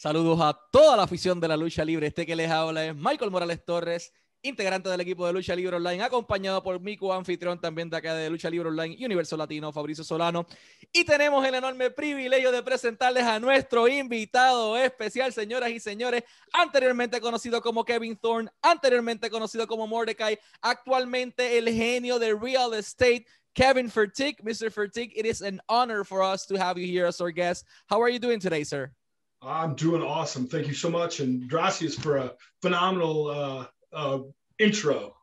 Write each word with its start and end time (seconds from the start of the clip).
Saludos 0.00 0.40
a 0.40 0.58
toda 0.72 0.96
la 0.96 1.02
afición 1.02 1.38
de 1.40 1.46
la 1.46 1.58
lucha 1.58 1.84
libre. 1.84 2.06
Este 2.06 2.24
que 2.24 2.34
les 2.34 2.50
habla 2.50 2.86
es 2.86 2.96
Michael 2.96 3.30
Morales 3.30 3.62
Torres, 3.62 4.14
integrante 4.40 4.88
del 4.88 5.02
equipo 5.02 5.26
de 5.26 5.34
Lucha 5.34 5.54
Libre 5.54 5.76
Online, 5.76 6.02
acompañado 6.02 6.62
por 6.62 6.80
mi 6.80 6.96
co-anfitrión 6.96 7.60
también 7.60 7.90
de 7.90 7.98
acá 7.98 8.14
de 8.14 8.30
Lucha 8.30 8.48
Libre 8.48 8.70
Online 8.70 8.96
y 8.98 9.04
Universo 9.04 9.36
Latino, 9.36 9.70
Fabricio 9.74 10.02
Solano. 10.02 10.46
Y 10.90 11.04
tenemos 11.04 11.44
el 11.46 11.54
enorme 11.54 11.90
privilegio 11.90 12.50
de 12.50 12.62
presentarles 12.62 13.24
a 13.24 13.38
nuestro 13.38 13.86
invitado 13.88 14.74
especial, 14.78 15.34
señoras 15.34 15.68
y 15.68 15.78
señores, 15.78 16.24
anteriormente 16.54 17.20
conocido 17.20 17.60
como 17.60 17.84
Kevin 17.84 18.16
Thorne, 18.16 18.50
anteriormente 18.62 19.28
conocido 19.28 19.66
como 19.66 19.86
Mordecai, 19.86 20.38
actualmente 20.62 21.58
el 21.58 21.68
genio 21.68 22.18
de 22.18 22.34
real 22.34 22.72
estate. 22.72 23.26
Kevin 23.52 23.90
Fertig, 23.90 24.42
Mr. 24.42 24.70
Fertig, 24.70 25.12
it 25.14 25.26
is 25.26 25.42
an 25.42 25.60
honor 25.68 26.04
for 26.04 26.22
us 26.22 26.46
to 26.46 26.56
have 26.56 26.80
you 26.80 26.86
here 26.86 27.06
as 27.06 27.20
our 27.20 27.30
guest. 27.30 27.66
How 27.86 28.00
are 28.00 28.08
you 28.08 28.18
doing 28.18 28.40
today, 28.40 28.64
sir? 28.64 28.94
I'm 29.42 29.74
doing 29.74 30.02
awesome. 30.02 30.46
Thank 30.46 30.66
you 30.66 30.74
so 30.74 30.90
much. 30.90 31.20
And 31.20 31.48
gracias 31.48 31.94
for 31.94 32.18
a 32.18 32.34
phenomenal 32.60 33.28
uh, 33.28 33.66
uh, 33.92 34.18
intro. 34.58 35.16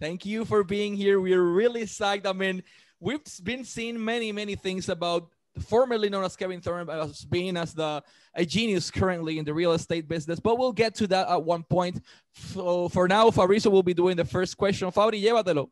Thank 0.00 0.26
you 0.26 0.44
for 0.44 0.64
being 0.64 0.94
here. 0.96 1.20
We're 1.20 1.42
really 1.42 1.84
psyched. 1.84 2.26
I 2.26 2.32
mean, 2.32 2.62
we've 2.98 3.20
been 3.42 3.64
seeing 3.64 4.02
many, 4.04 4.32
many 4.32 4.56
things 4.56 4.88
about 4.88 5.28
formerly 5.60 6.10
known 6.10 6.24
as 6.24 6.34
Kevin 6.34 6.60
Thorne 6.60 6.90
as 6.90 7.24
being 7.24 7.56
as 7.56 7.74
the 7.74 8.02
a 8.34 8.44
genius 8.44 8.90
currently 8.90 9.38
in 9.38 9.44
the 9.44 9.54
real 9.54 9.72
estate 9.72 10.08
business, 10.08 10.40
but 10.40 10.58
we'll 10.58 10.72
get 10.72 10.96
to 10.96 11.06
that 11.06 11.28
at 11.28 11.42
one 11.42 11.62
point. 11.62 12.02
So 12.32 12.88
for 12.88 13.06
now, 13.06 13.30
Fabricio 13.30 13.70
will 13.70 13.84
be 13.84 13.94
doing 13.94 14.16
the 14.16 14.24
first 14.24 14.56
question. 14.56 14.90
Fabri, 14.90 15.22
llévatelo. 15.22 15.70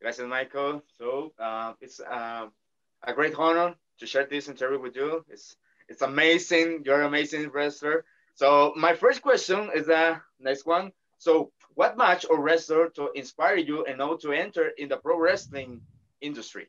Gracias, 0.00 0.26
Michael. 0.26 0.82
So 0.96 1.32
uh, 1.38 1.72
it's 1.80 2.00
uh, 2.00 2.46
a 3.02 3.12
great 3.12 3.34
honor 3.36 3.74
to 3.98 4.06
share 4.06 4.26
this 4.26 4.48
interview 4.48 4.78
with 4.80 4.94
you. 4.94 5.24
It's 5.28 5.56
it's 5.90 6.02
amazing. 6.02 6.82
You're 6.86 7.00
an 7.00 7.06
amazing 7.06 7.50
wrestler. 7.50 8.04
So 8.36 8.72
my 8.76 8.94
first 8.94 9.20
question 9.20 9.70
is 9.74 9.86
the 9.86 10.20
next 10.38 10.64
one. 10.64 10.92
So 11.18 11.50
what 11.74 11.98
match 11.98 12.24
or 12.30 12.40
wrestler 12.40 12.88
to 12.90 13.10
inspire 13.14 13.56
you 13.56 13.84
and 13.84 14.00
how 14.00 14.16
to 14.18 14.32
enter 14.32 14.68
in 14.78 14.88
the 14.88 14.96
pro 14.96 15.18
wrestling 15.18 15.82
industry? 16.20 16.68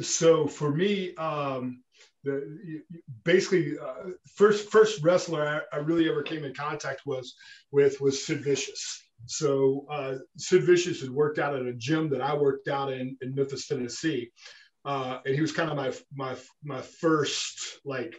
So 0.00 0.48
for 0.48 0.70
me, 0.70 1.14
um, 1.16 1.82
the, 2.24 2.82
basically 3.22 3.78
uh, 3.78 4.10
first 4.34 4.70
first 4.70 5.04
wrestler 5.04 5.46
I, 5.72 5.76
I, 5.76 5.80
really 5.80 6.08
ever 6.08 6.22
came 6.22 6.42
in 6.42 6.54
contact 6.54 7.02
was 7.04 7.36
with 7.70 8.00
was 8.00 8.24
Sid 8.26 8.42
Vicious. 8.42 9.02
So 9.26 9.86
uh, 9.90 10.14
Sid 10.38 10.64
Vicious 10.64 11.02
had 11.02 11.10
worked 11.10 11.38
out 11.38 11.54
at 11.54 11.66
a 11.66 11.74
gym 11.74 12.08
that 12.10 12.22
I 12.22 12.34
worked 12.34 12.66
out 12.66 12.90
in 12.90 13.16
in 13.20 13.34
Memphis, 13.34 13.68
Tennessee, 13.68 14.32
uh, 14.84 15.18
and 15.24 15.34
he 15.34 15.40
was 15.40 15.52
kind 15.52 15.70
of 15.70 15.76
my 15.76 15.92
my 16.14 16.36
my 16.62 16.80
first 16.80 17.78
like 17.84 18.14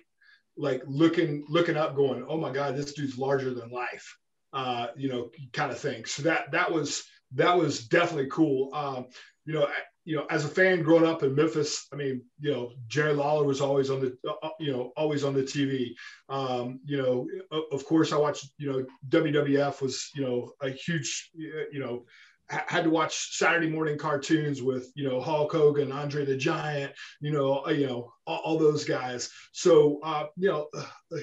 like 0.58 0.82
looking 0.88 1.46
looking 1.50 1.78
up, 1.78 1.96
going, 1.96 2.26
oh 2.28 2.38
my 2.38 2.52
god, 2.52 2.76
this 2.76 2.94
dude's 2.94 3.18
larger 3.18 3.54
than 3.54 3.70
life, 3.70 4.18
uh, 4.54 4.88
you 4.96 5.10
know, 5.10 5.30
kind 5.54 5.72
of 5.72 5.80
thing. 5.80 6.06
So 6.06 6.24
that 6.24 6.52
that 6.52 6.72
was 6.72 7.04
that 7.34 7.58
was 7.58 7.88
definitely 7.88 8.30
cool. 8.30 8.74
Um, 8.74 9.08
you 9.46 9.54
know, 9.54 9.68
you 10.06 10.16
know, 10.16 10.26
as 10.30 10.46
a 10.46 10.48
fan 10.48 10.84
growing 10.84 11.06
up 11.06 11.24
in 11.24 11.36
Memphis, 11.36 11.88
I 11.92 11.96
mean, 11.96 12.24
you 12.40 12.52
know, 12.52 12.72
Jerry 12.88 13.14
Lawler 13.14 13.44
was 13.44 13.60
always 13.60 13.90
on 13.90 14.02
the, 14.02 14.18
uh, 14.44 14.50
you 14.60 14.72
know, 14.72 14.92
always 14.96 15.24
on 15.24 15.34
the 15.34 15.42
TV. 15.42 15.94
Um, 16.30 16.80
you 16.86 16.98
know, 16.98 17.28
of 17.72 17.86
course, 17.86 18.14
I 18.14 18.18
watched, 18.18 18.50
you 18.58 18.72
know, 18.72 18.86
WWF 19.10 19.82
was, 19.82 20.10
you 20.16 20.22
know, 20.22 20.52
a 20.62 20.70
huge, 20.70 21.32
you 21.36 21.80
know, 21.80 22.06
had 22.50 22.84
to 22.84 22.90
watch 22.90 23.38
Saturday 23.38 23.70
morning 23.70 23.98
cartoons 23.98 24.62
with 24.62 24.92
you 24.96 25.08
know 25.08 25.20
Hulk 25.20 25.52
Hogan, 25.52 25.92
Andre 25.92 26.26
the 26.26 26.38
Giant, 26.38 26.94
you 27.20 27.32
know, 27.32 27.66
uh, 27.66 27.72
you 27.72 27.88
know 27.88 28.14
all, 28.28 28.42
all 28.46 28.58
those 28.58 28.86
guys. 28.86 29.32
So 29.52 30.00
uh, 30.04 30.28
you 30.38 30.50
know, 30.50 30.68
uh, 30.78 31.18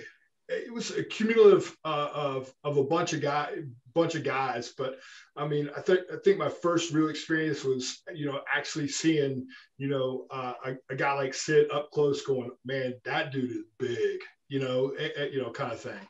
it 0.49 0.73
was 0.73 0.91
a 0.91 1.05
cumulative 1.05 1.77
uh, 1.85 2.09
of 2.13 2.53
of 2.65 2.77
a 2.77 2.85
bunch 2.85 3.13
of 3.13 3.21
guy, 3.21 3.55
bunch 3.95 4.15
of 4.15 4.25
guys. 4.25 4.73
But 4.77 4.99
I 5.37 5.47
mean, 5.47 5.71
I 5.77 5.81
think 5.81 6.01
I 6.13 6.17
think 6.25 6.39
my 6.39 6.49
first 6.49 6.93
real 6.93 7.09
experience 7.09 7.65
was 7.65 8.03
you 8.15 8.27
know 8.27 8.41
actually 8.53 8.89
seeing 8.89 9.47
you 9.79 9.89
know 9.89 10.27
uh, 10.31 10.55
a, 10.65 10.75
a, 10.91 10.97
guy 10.97 11.13
like 11.15 11.35
Sid 11.35 11.71
up 11.73 11.91
close, 11.93 12.23
going, 12.23 12.51
man, 12.65 12.95
that 13.05 13.33
dude 13.33 13.51
is 13.51 13.65
big, 13.79 14.21
you 14.49 14.59
know, 14.61 14.93
you 15.33 15.41
know, 15.41 15.51
kind 15.51 15.73
of 15.73 15.81
thing. 15.81 16.09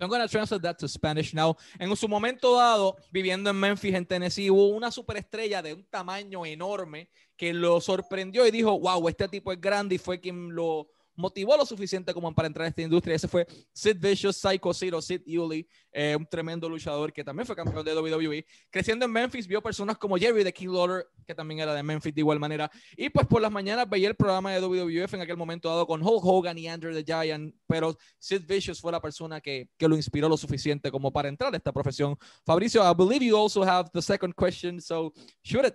I'm 0.00 0.08
going 0.08 0.22
to 0.22 0.28
translate 0.28 0.62
that 0.62 0.78
to 0.78 0.88
Spanish 0.88 1.34
now. 1.34 1.56
En 1.78 1.94
su 1.94 2.08
momento 2.08 2.56
dado, 2.56 2.96
viviendo 3.12 3.50
en 3.50 3.56
Memphis, 3.56 3.94
en 3.94 4.06
Tennessee, 4.06 4.50
hubo 4.50 4.68
una 4.68 4.90
superestrella 4.90 5.62
de 5.62 5.74
un 5.74 5.84
tamaño 5.84 6.46
enorme 6.46 7.10
que 7.36 7.52
lo 7.52 7.80
sorprendió 7.80 8.46
y 8.46 8.50
dijo, 8.50 8.78
wow, 8.78 9.08
este 9.08 9.28
tipo 9.28 9.52
es 9.52 9.60
grande 9.60 9.96
y 9.96 9.98
fue 9.98 10.18
quien 10.18 10.54
lo 10.54 10.88
motivó 11.20 11.56
lo 11.56 11.64
suficiente 11.64 12.12
como 12.12 12.34
para 12.34 12.48
entrar 12.48 12.64
a 12.64 12.68
esta 12.68 12.82
industria. 12.82 13.14
Ese 13.14 13.28
fue 13.28 13.46
Sid 13.72 13.96
Vicious, 13.98 14.36
Psycho 14.36 14.74
Sid 14.74 14.94
o 14.94 15.02
Sid 15.02 15.22
Uli, 15.38 15.68
eh, 15.92 16.16
un 16.18 16.26
tremendo 16.26 16.68
luchador 16.68 17.12
que 17.12 17.22
también 17.22 17.46
fue 17.46 17.54
campeón 17.54 17.84
de 17.84 17.94
WWE. 17.94 18.46
Creciendo 18.70 19.04
en 19.04 19.12
Memphis, 19.12 19.46
vio 19.46 19.62
personas 19.62 19.98
como 19.98 20.16
Jerry 20.16 20.42
de 20.42 20.52
King 20.52 20.68
Lawler, 20.68 21.06
que 21.26 21.34
también 21.34 21.60
era 21.60 21.74
de 21.74 21.82
Memphis 21.82 22.14
de 22.14 22.20
igual 22.20 22.40
manera. 22.40 22.70
Y 22.96 23.10
pues 23.10 23.26
por 23.26 23.42
las 23.42 23.52
mañanas 23.52 23.88
veía 23.88 24.08
el 24.08 24.16
programa 24.16 24.52
de 24.52 24.60
WWF 24.60 25.14
en 25.14 25.20
aquel 25.20 25.36
momento 25.36 25.68
dado 25.68 25.86
con 25.86 26.02
Hulk 26.02 26.24
Hogan 26.24 26.58
y 26.58 26.68
Andrew 26.68 26.92
the 26.92 27.04
Giant, 27.04 27.54
pero 27.66 27.96
Sid 28.18 28.46
Vicious 28.46 28.80
fue 28.80 28.92
la 28.92 29.00
persona 29.00 29.40
que, 29.40 29.68
que 29.76 29.88
lo 29.88 29.96
inspiró 29.96 30.28
lo 30.28 30.36
suficiente 30.36 30.90
como 30.90 31.12
para 31.12 31.28
entrar 31.28 31.52
a 31.52 31.56
esta 31.56 31.72
profesión. 31.72 32.16
Fabricio, 32.44 32.82
I 32.82 32.94
believe 32.94 33.24
you 33.24 33.36
also 33.36 33.62
have 33.62 33.90
the 33.92 34.02
second 34.02 34.34
question, 34.34 34.80
so 34.80 35.12
shoot 35.42 35.66
it. 35.66 35.74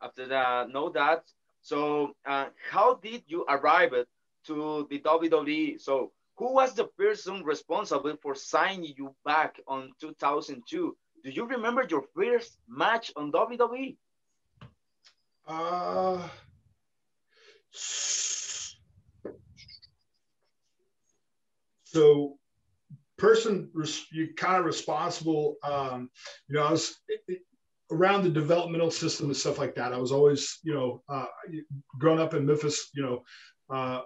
After 0.00 0.28
that, 0.28 0.68
know 0.68 0.90
that 0.92 1.24
So 1.64 2.12
uh, 2.26 2.48
how 2.70 3.00
did 3.02 3.22
you 3.26 3.46
arrive 3.48 3.94
to 4.46 4.86
the 4.90 4.98
WWE? 5.00 5.80
So 5.80 6.12
who 6.36 6.52
was 6.52 6.74
the 6.74 6.84
person 6.84 7.42
responsible 7.42 8.16
for 8.20 8.34
signing 8.34 8.92
you 8.98 9.14
back 9.24 9.58
on 9.66 9.92
2002? 9.98 10.96
Do 11.24 11.30
you 11.30 11.46
remember 11.46 11.86
your 11.88 12.04
first 12.14 12.58
match 12.68 13.12
on 13.16 13.32
WWE? 13.32 13.96
Uh, 15.48 16.28
so 21.84 22.36
person 23.16 23.70
you 24.12 24.34
kind 24.36 24.58
of 24.58 24.66
responsible 24.66 25.56
um, 25.62 26.10
you 26.48 26.56
know 26.56 26.64
i 26.64 26.70
was 26.70 26.96
around 27.90 28.24
the 28.24 28.30
developmental 28.30 28.90
system 28.90 29.26
and 29.26 29.36
stuff 29.36 29.58
like 29.58 29.74
that. 29.74 29.92
I 29.92 29.98
was 29.98 30.12
always, 30.12 30.58
you 30.62 30.74
know, 30.74 31.02
uh, 31.08 31.26
growing 31.98 32.20
up 32.20 32.34
in 32.34 32.46
Memphis, 32.46 32.90
you 32.94 33.02
know, 33.02 33.24
uh, 33.70 34.02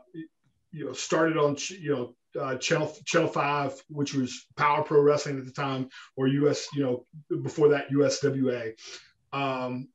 you 0.72 0.84
know, 0.84 0.93
started 0.93 1.37
on, 1.37 1.56
you 1.71 1.94
know, 1.94 2.15
uh, 2.41 2.56
channel 2.56 2.94
channel 3.05 3.28
five, 3.28 3.81
which 3.89 4.15
was 4.15 4.47
Power 4.56 4.83
Pro 4.83 5.00
Wrestling 5.00 5.39
at 5.39 5.44
the 5.44 5.53
time, 5.53 5.89
or 6.16 6.28
US, 6.28 6.69
you 6.75 6.83
know, 6.83 7.06
before 7.43 7.69
that 7.69 7.91
USWA. 7.91 8.72
Um, 9.33 9.89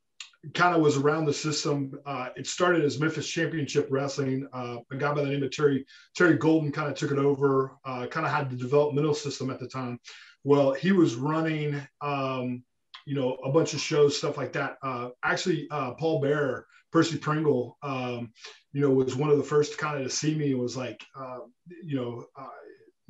kind 0.53 0.75
of 0.75 0.81
was 0.81 0.97
around 0.97 1.25
the 1.25 1.33
system. 1.33 1.97
Uh, 2.05 2.29
it 2.35 2.47
started 2.47 2.83
as 2.83 2.99
Memphis 2.99 3.27
Championship 3.27 3.87
Wrestling. 3.89 4.47
Uh, 4.51 4.77
a 4.91 4.97
guy 4.97 5.13
by 5.13 5.23
the 5.23 5.29
name 5.29 5.43
of 5.43 5.51
Terry 5.51 5.85
Terry 6.15 6.37
Golden 6.37 6.71
kind 6.71 6.91
of 6.91 6.97
took 6.97 7.11
it 7.11 7.17
over. 7.17 7.77
Uh, 7.85 8.07
kind 8.07 8.25
of 8.25 8.31
had 8.31 8.49
the 8.49 8.57
developmental 8.57 9.13
system 9.13 9.49
at 9.49 9.59
the 9.59 9.67
time. 9.67 9.99
Well, 10.43 10.73
he 10.73 10.91
was 10.91 11.15
running 11.15 11.81
um, 12.01 12.63
you 13.05 13.15
know, 13.15 13.35
a 13.43 13.51
bunch 13.51 13.73
of 13.73 13.79
shows, 13.79 14.17
stuff 14.17 14.37
like 14.37 14.53
that. 14.53 14.77
Uh, 14.81 15.09
actually, 15.23 15.67
uh, 15.71 15.93
Paul 15.93 16.21
Bearer, 16.21 16.67
Percy 16.91 17.17
Pringle, 17.17 17.77
um, 17.83 18.31
you 18.71 18.81
know, 18.81 18.89
was 18.89 19.15
one 19.15 19.29
of 19.29 19.37
the 19.37 19.43
first 19.43 19.77
kind 19.77 19.97
of 19.97 20.03
to 20.03 20.09
see 20.09 20.35
me 20.35 20.51
and 20.51 20.59
was 20.59 20.77
like, 20.77 21.03
uh, 21.15 21.39
you 21.83 21.95
know, 21.95 22.25
uh, 22.37 22.47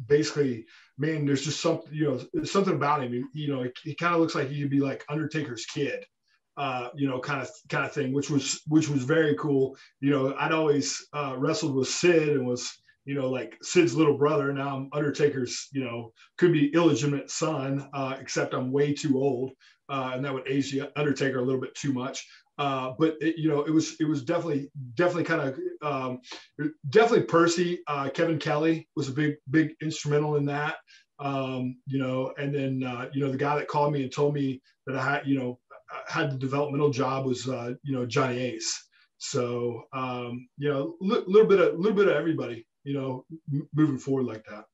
basically, 0.08 0.66
man, 0.98 1.26
there's 1.26 1.44
just 1.44 1.62
something, 1.62 1.94
you 1.94 2.28
know, 2.34 2.44
something 2.44 2.76
about 2.76 3.04
him. 3.04 3.30
You, 3.34 3.48
know, 3.48 3.64
he, 3.64 3.72
he 3.84 3.96
kind 3.96 4.14
of 4.14 4.22
looks 4.22 4.36
like 4.36 4.50
he 4.50 4.62
could 4.62 4.72
be 4.72 4.80
like 4.80 5.06
Undertaker's 5.10 5.66
kid. 5.66 6.06
Uh, 6.56 6.90
you 6.94 7.10
know, 7.10 7.20
kind 7.20 7.42
of 7.42 7.50
kind 7.68 7.84
of 7.84 7.92
thing, 7.92 8.14
which 8.14 8.30
was 8.30 8.62
which 8.68 8.88
was 8.88 9.04
very 9.04 9.36
cool. 9.38 9.76
You 10.02 10.12
know, 10.12 10.36
I'd 10.38 10.52
always 10.52 11.04
uh, 11.12 11.34
wrestled 11.36 11.74
with 11.74 11.88
Sid 11.88 12.30
and 12.30 12.46
was 12.46 12.72
you 13.06 13.16
know, 13.16 13.30
like 13.30 13.58
Sid's 13.62 13.96
little 13.96 14.18
brother. 14.18 14.54
Now 14.54 14.78
I'm 14.78 14.90
Undertaker's, 14.94 15.68
you 15.72 15.84
know, 15.84 16.14
could 16.38 16.54
be 16.54 16.74
illegitimate 16.74 17.30
son, 17.30 17.88
uh, 17.94 18.16
except 18.20 18.54
I'm 18.54 18.72
way 18.72 18.94
too 18.94 19.18
old 19.18 19.52
uh, 19.90 20.12
and 20.14 20.24
that 20.26 20.34
would 20.34 20.48
age 20.48 20.72
the 20.72 20.92
Undertaker 21.00 21.40
a 21.40 21.44
little 21.44 21.62
bit 21.62 21.76
too 21.76 21.94
much. 21.94 22.26
Uh, 22.58 22.94
but 23.00 23.16
it, 23.20 23.38
you 23.38 23.50
know, 23.50 23.64
it 23.64 23.72
was 23.72 23.96
it 24.00 24.06
was 24.06 24.24
definitely 24.24 24.70
definitely 24.96 25.24
kind 25.24 25.42
of 25.42 25.60
um, 25.82 26.22
definitely 26.90 27.26
Percy. 27.26 27.80
Uh, 27.88 28.10
Kevin 28.10 28.38
Kelly 28.38 28.88
was 28.96 29.10
a 29.10 29.14
big 29.14 29.36
big 29.50 29.74
instrumental 29.82 30.36
in 30.36 30.46
that. 30.46 30.76
Um, 31.20 31.78
you 31.88 32.00
know, 32.00 32.34
and 32.38 32.54
then 32.54 32.84
uh, 32.84 33.10
you 33.14 33.22
know 33.24 33.32
the 33.32 33.38
guy 33.38 33.56
that 33.56 33.68
called 33.68 33.94
me 33.94 34.04
and 34.04 34.12
told 34.12 34.34
me 34.34 34.62
that 34.86 34.96
I 34.96 35.04
had 35.04 35.28
you 35.28 35.38
know 35.38 35.60
had 36.08 36.32
the 36.32 36.38
developmental 36.38 36.90
job 36.90 37.26
was 37.26 37.48
uh, 37.48 37.74
you 37.84 37.94
know 37.94 38.06
Johnny 38.06 38.40
Ace. 38.40 38.88
So 39.18 39.84
um, 39.94 40.48
you 40.58 40.70
know, 40.70 40.96
a 41.02 41.04
li- 41.04 41.24
little 41.26 41.48
bit 41.48 41.60
of 41.60 41.80
little 41.80 41.96
bit 41.96 42.08
of 42.08 42.16
everybody. 42.16 42.68
You 42.84 42.94
know, 42.94 43.26
m- 43.52 43.68
moving 43.74 43.98
forward 43.98 44.26
like 44.26 44.44
that. 44.46 44.66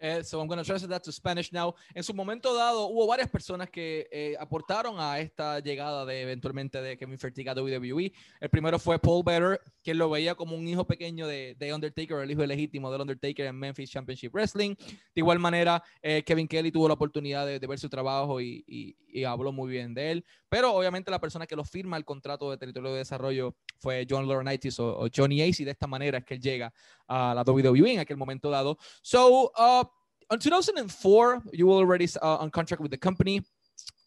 Uh, 0.00 0.22
so 0.22 0.40
I'm 0.40 0.46
going 0.46 0.58
to 0.58 0.64
translate 0.64 0.90
that 0.90 1.02
to 1.04 1.12
Spanish 1.12 1.52
now. 1.52 1.74
En 1.94 2.02
su 2.02 2.12
momento 2.12 2.54
dado, 2.54 2.86
hubo 2.88 3.06
varias 3.06 3.28
personas 3.30 3.70
que 3.70 4.06
eh, 4.10 4.36
aportaron 4.38 4.96
a 4.98 5.18
esta 5.20 5.60
llegada 5.60 6.04
de 6.04 6.22
eventualmente 6.22 6.80
de 6.82 6.96
Kevin 6.98 7.18
Fertig 7.18 7.48
a 7.48 7.54
WWE. 7.54 8.12
El 8.40 8.50
primero 8.50 8.78
fue 8.78 8.98
Paul 8.98 9.22
Better, 9.24 9.60
que 9.82 9.94
lo 9.94 10.10
veía 10.10 10.34
como 10.34 10.56
un 10.56 10.68
hijo 10.68 10.86
pequeño 10.86 11.26
de, 11.26 11.56
de 11.58 11.72
Undertaker, 11.72 12.18
el 12.18 12.30
hijo 12.30 12.44
legítimo 12.44 12.90
del 12.92 13.00
Undertaker 13.00 13.46
en 13.46 13.56
Memphis 13.56 13.90
Championship 13.90 14.32
Wrestling. 14.34 14.74
De 14.76 15.20
igual 15.20 15.38
manera, 15.38 15.82
eh, 16.02 16.22
Kevin 16.24 16.46
Kelly 16.46 16.70
tuvo 16.70 16.88
la 16.88 16.94
oportunidad 16.94 17.46
de, 17.46 17.58
de 17.58 17.66
ver 17.66 17.78
su 17.78 17.88
trabajo 17.88 18.40
y, 18.40 18.64
y, 18.66 18.96
y, 19.08 19.24
habló 19.24 19.52
muy 19.52 19.70
bien 19.70 19.94
de 19.94 20.10
él. 20.10 20.24
Pero 20.48 20.74
obviamente 20.74 21.10
la 21.10 21.20
persona 21.20 21.46
que 21.46 21.56
lo 21.56 21.64
firma 21.64 21.96
el 21.96 22.04
contrato 22.04 22.50
de 22.50 22.58
territorio 22.58 22.92
de 22.92 22.98
desarrollo 22.98 23.56
fue 23.78 24.06
John 24.08 24.28
Laurinaitis 24.28 24.78
o, 24.78 24.98
o 24.98 25.08
Johnny 25.14 25.42
Ace 25.42 25.62
y 25.62 25.64
de 25.64 25.72
esta 25.72 25.86
manera 25.86 26.18
es 26.18 26.24
que 26.24 26.34
él 26.34 26.40
llega 26.40 26.72
a 27.08 27.34
la 27.34 27.44
WWE 27.44 27.94
en 27.94 28.04
aquel 28.04 28.16
momento 28.16 28.50
dado. 28.50 28.76
So, 29.02 29.50
uh, 29.56 29.84
in 30.30 30.38
2004, 30.38 31.42
you 31.52 31.66
were 31.66 31.74
already 31.74 32.08
uh, 32.20 32.36
on 32.36 32.50
contract 32.50 32.80
with 32.80 32.90
the 32.90 32.96
company. 32.96 33.42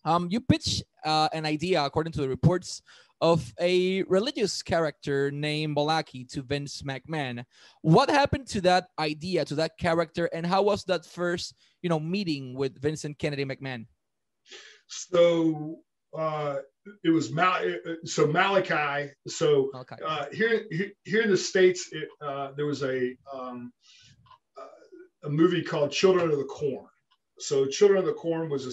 Um, 0.05 0.27
you 0.29 0.41
pitched 0.41 0.83
uh, 1.05 1.29
an 1.33 1.45
idea, 1.45 1.83
according 1.83 2.13
to 2.13 2.21
the 2.21 2.29
reports, 2.29 2.81
of 3.21 3.53
a 3.59 4.03
religious 4.03 4.61
character 4.61 5.29
named 5.29 5.75
Balaki 5.75 6.27
to 6.31 6.41
Vince 6.41 6.81
McMahon. 6.83 7.43
What 7.81 8.09
happened 8.09 8.47
to 8.47 8.61
that 8.61 8.87
idea, 8.97 9.43
to 9.45 9.55
that 9.55 9.77
character, 9.77 10.29
and 10.33 10.45
how 10.45 10.61
was 10.61 10.85
that 10.85 11.05
first, 11.05 11.53
you 11.81 11.89
know, 11.89 11.99
meeting 11.99 12.53
with 12.55 12.81
Vincent 12.81 13.19
Kennedy 13.19 13.43
McMahon? 13.43 13.87
So 14.87 15.79
uh, 16.17 16.57
it 17.03 17.09
was 17.09 17.31
Mal- 17.31 17.75
so 18.03 18.27
Malachi. 18.27 19.11
So 19.27 19.71
uh, 20.05 20.25
here, 20.31 20.65
here 21.03 21.21
in 21.21 21.29
the 21.29 21.37
states, 21.37 21.89
it, 21.91 22.07
uh, 22.21 22.51
there 22.55 22.65
was 22.65 22.83
a 22.83 23.15
um, 23.33 23.71
a 25.23 25.29
movie 25.29 25.63
called 25.63 25.91
Children 25.91 26.31
of 26.31 26.37
the 26.37 26.45
Corn. 26.45 26.87
So 27.39 27.65
Children 27.65 27.99
of 27.99 28.05
the 28.05 28.13
Corn 28.13 28.49
was 28.49 28.65
a 28.65 28.71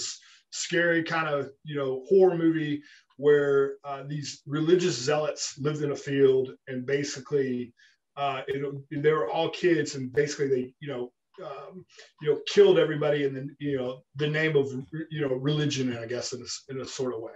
scary 0.50 1.02
kind 1.02 1.28
of 1.28 1.50
you 1.64 1.76
know 1.76 2.04
horror 2.08 2.36
movie 2.36 2.82
where 3.16 3.74
uh, 3.84 4.02
these 4.06 4.42
religious 4.46 4.96
zealots 4.96 5.58
lived 5.58 5.82
in 5.82 5.92
a 5.92 5.96
field 5.96 6.50
and 6.68 6.86
basically 6.86 7.72
uh, 8.16 8.42
it, 8.46 9.02
they 9.02 9.12
were 9.12 9.28
all 9.28 9.50
kids 9.50 9.94
and 9.94 10.12
basically 10.12 10.48
they 10.48 10.74
you 10.80 10.88
know 10.88 11.12
um, 11.44 11.84
you 12.22 12.30
know 12.30 12.40
killed 12.48 12.78
everybody 12.78 13.24
in 13.24 13.34
the 13.34 13.48
you 13.58 13.76
know 13.76 14.02
the 14.16 14.26
name 14.26 14.56
of 14.56 14.72
you 15.10 15.20
know 15.20 15.34
religion 15.34 15.96
I 15.96 16.06
guess 16.06 16.32
in 16.32 16.40
a, 16.40 16.72
in 16.72 16.80
a 16.80 16.86
sort 16.86 17.14
of 17.14 17.20
way. 17.20 17.32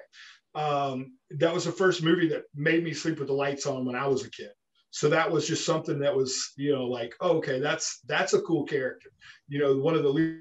Um, 0.55 1.17
that 1.31 1.55
was 1.55 1.65
the 1.65 1.73
first 1.73 2.03
movie 2.03 2.29
that 2.29 2.43
made 2.55 2.83
me 2.83 2.93
sleep 2.93 3.19
with 3.19 3.29
the 3.29 3.35
lights 3.35 3.67
on 3.67 3.85
when 3.85 3.95
I 3.95 4.07
was 4.07 4.25
a 4.25 4.31
kid. 4.31 4.51
So 4.91 5.09
that 5.09 5.31
was 5.31 5.47
just 5.47 5.65
something 5.65 6.01
that 6.01 6.15
was 6.15 6.53
you 6.57 6.73
know 6.73 6.87
like 6.87 7.15
oh, 7.21 7.37
okay 7.39 7.61
that's 7.61 8.01
that's 8.07 8.35
a 8.35 8.43
cool 8.43 8.65
character. 8.65 9.11
You 9.49 9.61
know 9.61 9.77
one 9.79 9.95
of 9.95 10.03
the 10.03 10.41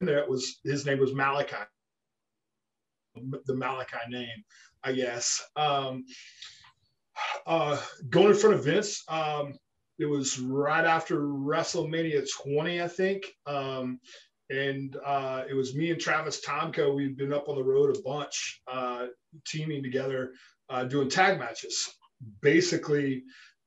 that 0.00 0.28
was 0.28 0.60
his 0.64 0.86
name 0.86 0.98
was 0.98 1.14
malachi. 1.14 1.56
The 3.16 3.54
malachi 3.54 3.98
name 4.08 4.44
i 4.84 4.92
guess. 4.92 5.42
Um 5.56 6.04
uh 7.46 7.80
going 8.08 8.28
in 8.28 8.34
front 8.34 8.56
of 8.56 8.64
vince 8.64 9.04
um 9.08 9.54
it 9.98 10.06
was 10.06 10.38
right 10.38 10.84
after 10.84 11.20
wrestlemania 11.20 12.26
20 12.42 12.80
i 12.80 12.88
think. 12.88 13.26
Um 13.46 14.00
and 14.50 14.96
uh, 15.04 15.44
it 15.48 15.54
was 15.54 15.74
me 15.74 15.90
and 15.90 16.00
Travis 16.00 16.44
Tomko. 16.44 16.94
We'd 16.94 17.16
been 17.16 17.32
up 17.32 17.48
on 17.48 17.56
the 17.56 17.64
road 17.64 17.96
a 17.96 18.02
bunch, 18.02 18.60
uh, 18.70 19.06
teaming 19.46 19.82
together, 19.82 20.32
uh, 20.70 20.84
doing 20.84 21.08
tag 21.08 21.38
matches. 21.38 21.88
Basically, 22.40 23.24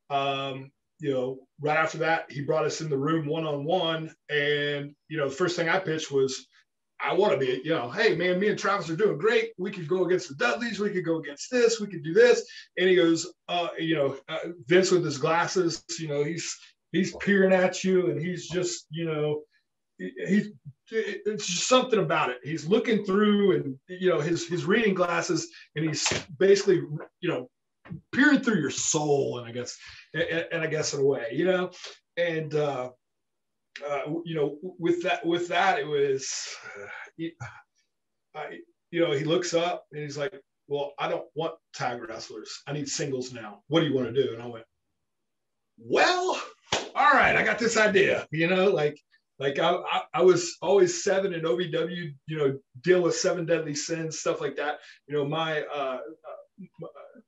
um, 0.09 0.71
you 0.99 1.11
know, 1.11 1.39
right 1.59 1.77
after 1.77 1.97
that, 1.99 2.31
he 2.31 2.41
brought 2.41 2.65
us 2.65 2.81
in 2.81 2.89
the 2.89 2.97
room 2.97 3.25
one 3.27 3.45
on 3.45 3.65
one. 3.65 4.13
And, 4.29 4.95
you 5.09 5.17
know, 5.17 5.27
the 5.29 5.35
first 5.35 5.55
thing 5.55 5.67
I 5.69 5.79
pitched 5.79 6.11
was, 6.11 6.47
I 7.01 7.13
want 7.13 7.33
to 7.33 7.37
be, 7.37 7.61
you 7.63 7.71
know, 7.71 7.89
hey, 7.89 8.15
man, 8.15 8.39
me 8.39 8.47
and 8.47 8.57
Travis 8.57 8.89
are 8.89 8.95
doing 8.95 9.17
great. 9.17 9.49
We 9.57 9.69
could 9.69 9.87
go 9.87 10.05
against 10.05 10.29
the 10.29 10.35
Dudleys. 10.35 10.79
We 10.79 10.91
could 10.91 11.03
go 11.03 11.17
against 11.17 11.51
this. 11.51 11.81
We 11.81 11.87
could 11.87 12.03
do 12.03 12.13
this. 12.13 12.47
And 12.77 12.87
he 12.87 12.95
goes, 12.95 13.33
uh, 13.49 13.67
you 13.77 13.95
know, 13.95 14.17
uh, 14.29 14.49
Vince 14.67 14.91
with 14.91 15.03
his 15.03 15.17
glasses, 15.17 15.83
you 15.99 16.07
know, 16.07 16.23
he's, 16.23 16.57
he's 16.93 17.13
peering 17.17 17.51
at 17.51 17.83
you 17.83 18.09
and 18.09 18.19
he's 18.19 18.47
just, 18.47 18.87
you 18.89 19.05
know, 19.05 19.41
he's 19.97 20.49
it's 20.91 21.47
just 21.47 21.67
something 21.67 21.99
about 21.99 22.29
it. 22.29 22.37
He's 22.43 22.67
looking 22.67 23.05
through 23.05 23.55
and 23.55 23.79
you 23.87 24.09
know 24.09 24.19
his 24.19 24.47
his 24.47 24.65
reading 24.65 24.93
glasses 24.93 25.47
and 25.75 25.85
he's 25.85 26.07
basically 26.37 26.83
you 27.21 27.29
know 27.29 27.49
peering 28.13 28.39
through 28.39 28.59
your 28.59 28.71
soul 28.71 29.39
and 29.39 29.47
I 29.47 29.51
guess 29.51 29.77
and, 30.13 30.47
and 30.51 30.61
I 30.61 30.67
guess 30.67 30.93
in 30.93 31.01
a 31.01 31.05
way, 31.05 31.27
you 31.31 31.45
know, 31.45 31.71
and 32.17 32.53
uh, 32.53 32.91
uh, 33.89 34.01
you 34.23 34.35
know 34.35 34.57
with 34.61 35.01
that 35.03 35.25
with 35.25 35.47
that 35.47 35.79
it 35.79 35.87
was, 35.87 36.55
uh, 36.77 37.27
I, 38.35 38.59
you 38.91 39.01
know, 39.01 39.11
he 39.11 39.23
looks 39.23 39.53
up 39.53 39.85
and 39.91 40.01
he's 40.01 40.17
like, 40.17 40.33
well, 40.67 40.93
I 40.99 41.07
don't 41.07 41.25
want 41.35 41.55
tag 41.73 42.01
wrestlers. 42.01 42.61
I 42.67 42.73
need 42.73 42.89
singles 42.89 43.33
now. 43.33 43.61
What 43.67 43.81
do 43.81 43.87
you 43.87 43.95
want 43.95 44.13
to 44.13 44.23
do? 44.23 44.33
And 44.33 44.41
I 44.41 44.47
went, 44.47 44.65
well, 45.77 46.41
all 46.95 47.11
right, 47.11 47.35
I 47.35 47.43
got 47.43 47.59
this 47.59 47.77
idea. 47.77 48.27
You 48.31 48.47
know, 48.47 48.69
like 48.69 48.99
like 49.39 49.59
I, 49.59 49.75
I, 49.75 50.01
I, 50.13 50.21
was 50.21 50.55
always 50.61 51.03
seven 51.03 51.33
in 51.33 51.41
OVW, 51.41 52.13
you 52.27 52.37
know, 52.37 52.57
deal 52.81 53.01
with 53.01 53.15
seven 53.15 53.45
deadly 53.45 53.75
sins, 53.75 54.19
stuff 54.19 54.39
like 54.39 54.55
that. 54.55 54.79
You 55.07 55.15
know, 55.15 55.25
my 55.25 55.61
uh, 55.63 55.99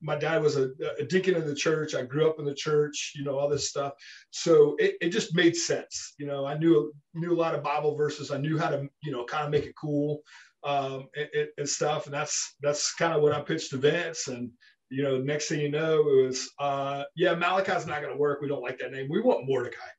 my 0.02 0.16
dad 0.16 0.42
was 0.42 0.56
a, 0.56 0.70
a, 1.00 1.04
deacon 1.04 1.36
in 1.36 1.46
the 1.46 1.56
church. 1.56 1.96
I 1.96 2.04
grew 2.04 2.30
up 2.30 2.40
in 2.40 2.46
the 2.46 2.54
church, 2.54 3.14
you 3.16 3.24
know, 3.24 3.38
all 3.38 3.50
this 3.50 3.70
stuff. 3.70 3.94
So 4.30 4.76
it, 4.80 4.96
it 5.02 5.10
just 5.10 5.36
made 5.36 5.56
sense. 5.56 6.14
You 6.18 6.28
know, 6.28 6.46
I 6.46 6.58
knew 6.58 6.94
knew 7.14 7.34
a 7.34 7.36
lot 7.42 7.56
of 7.56 7.64
Bible 7.64 7.96
verses. 7.96 8.32
I 8.32 8.38
knew 8.38 8.58
how 8.58 8.70
to, 8.70 8.88
you 9.04 9.12
know, 9.12 9.26
kind 9.26 9.46
of 9.46 9.52
make 9.52 9.66
it 9.66 9.76
cool 9.80 10.22
um, 10.64 11.08
and, 11.16 11.48
and, 11.58 11.68
stuff. 11.68 12.06
And 12.06 12.14
that's 12.14 12.56
that's 12.62 12.94
kind 12.94 13.14
of 13.14 13.22
what 13.22 13.34
I 13.34 13.42
pitched 13.42 13.72
to 13.72 13.78
Vince. 13.78 14.28
And 14.28 14.50
you 14.90 15.04
know, 15.04 15.18
next 15.18 15.50
thing 15.50 15.60
you 15.60 15.70
know, 15.70 16.08
it 16.08 16.26
was, 16.26 16.50
uh, 16.60 17.04
yeah, 17.16 17.36
Malachi's 17.36 17.86
not 17.86 18.02
going 18.02 18.14
to 18.14 18.20
work. 18.20 18.42
We 18.42 18.48
don't 18.48 18.62
like 18.62 18.80
that 18.80 18.94
name. 18.94 19.08
We 19.10 19.20
want 19.22 19.46
Mordecai 19.46 19.90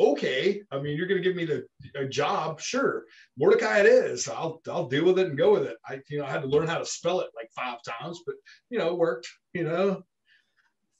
okay. 0.00 0.62
I 0.70 0.80
mean, 0.80 0.96
you're 0.96 1.06
going 1.06 1.22
to 1.22 1.26
give 1.26 1.36
me 1.36 1.44
the 1.44 1.66
a 1.94 2.06
job, 2.06 2.60
sure. 2.60 3.04
Mordecai, 3.36 3.80
it 3.80 3.86
is. 3.86 4.28
I'll 4.28 4.60
I'll 4.68 4.88
deal 4.88 5.04
with 5.04 5.18
it 5.18 5.28
and 5.28 5.38
go 5.38 5.52
with 5.52 5.64
it. 5.64 5.76
I 5.86 6.00
you 6.08 6.18
know 6.18 6.24
I 6.24 6.30
had 6.30 6.42
to 6.42 6.48
learn 6.48 6.68
how 6.68 6.78
to 6.78 6.84
spell 6.84 7.20
it 7.20 7.30
like 7.34 7.50
five 7.54 7.78
times, 7.82 8.20
but 8.26 8.36
you 8.70 8.78
know 8.78 8.88
it 8.88 8.98
worked. 8.98 9.28
You 9.52 9.64
know. 9.64 10.02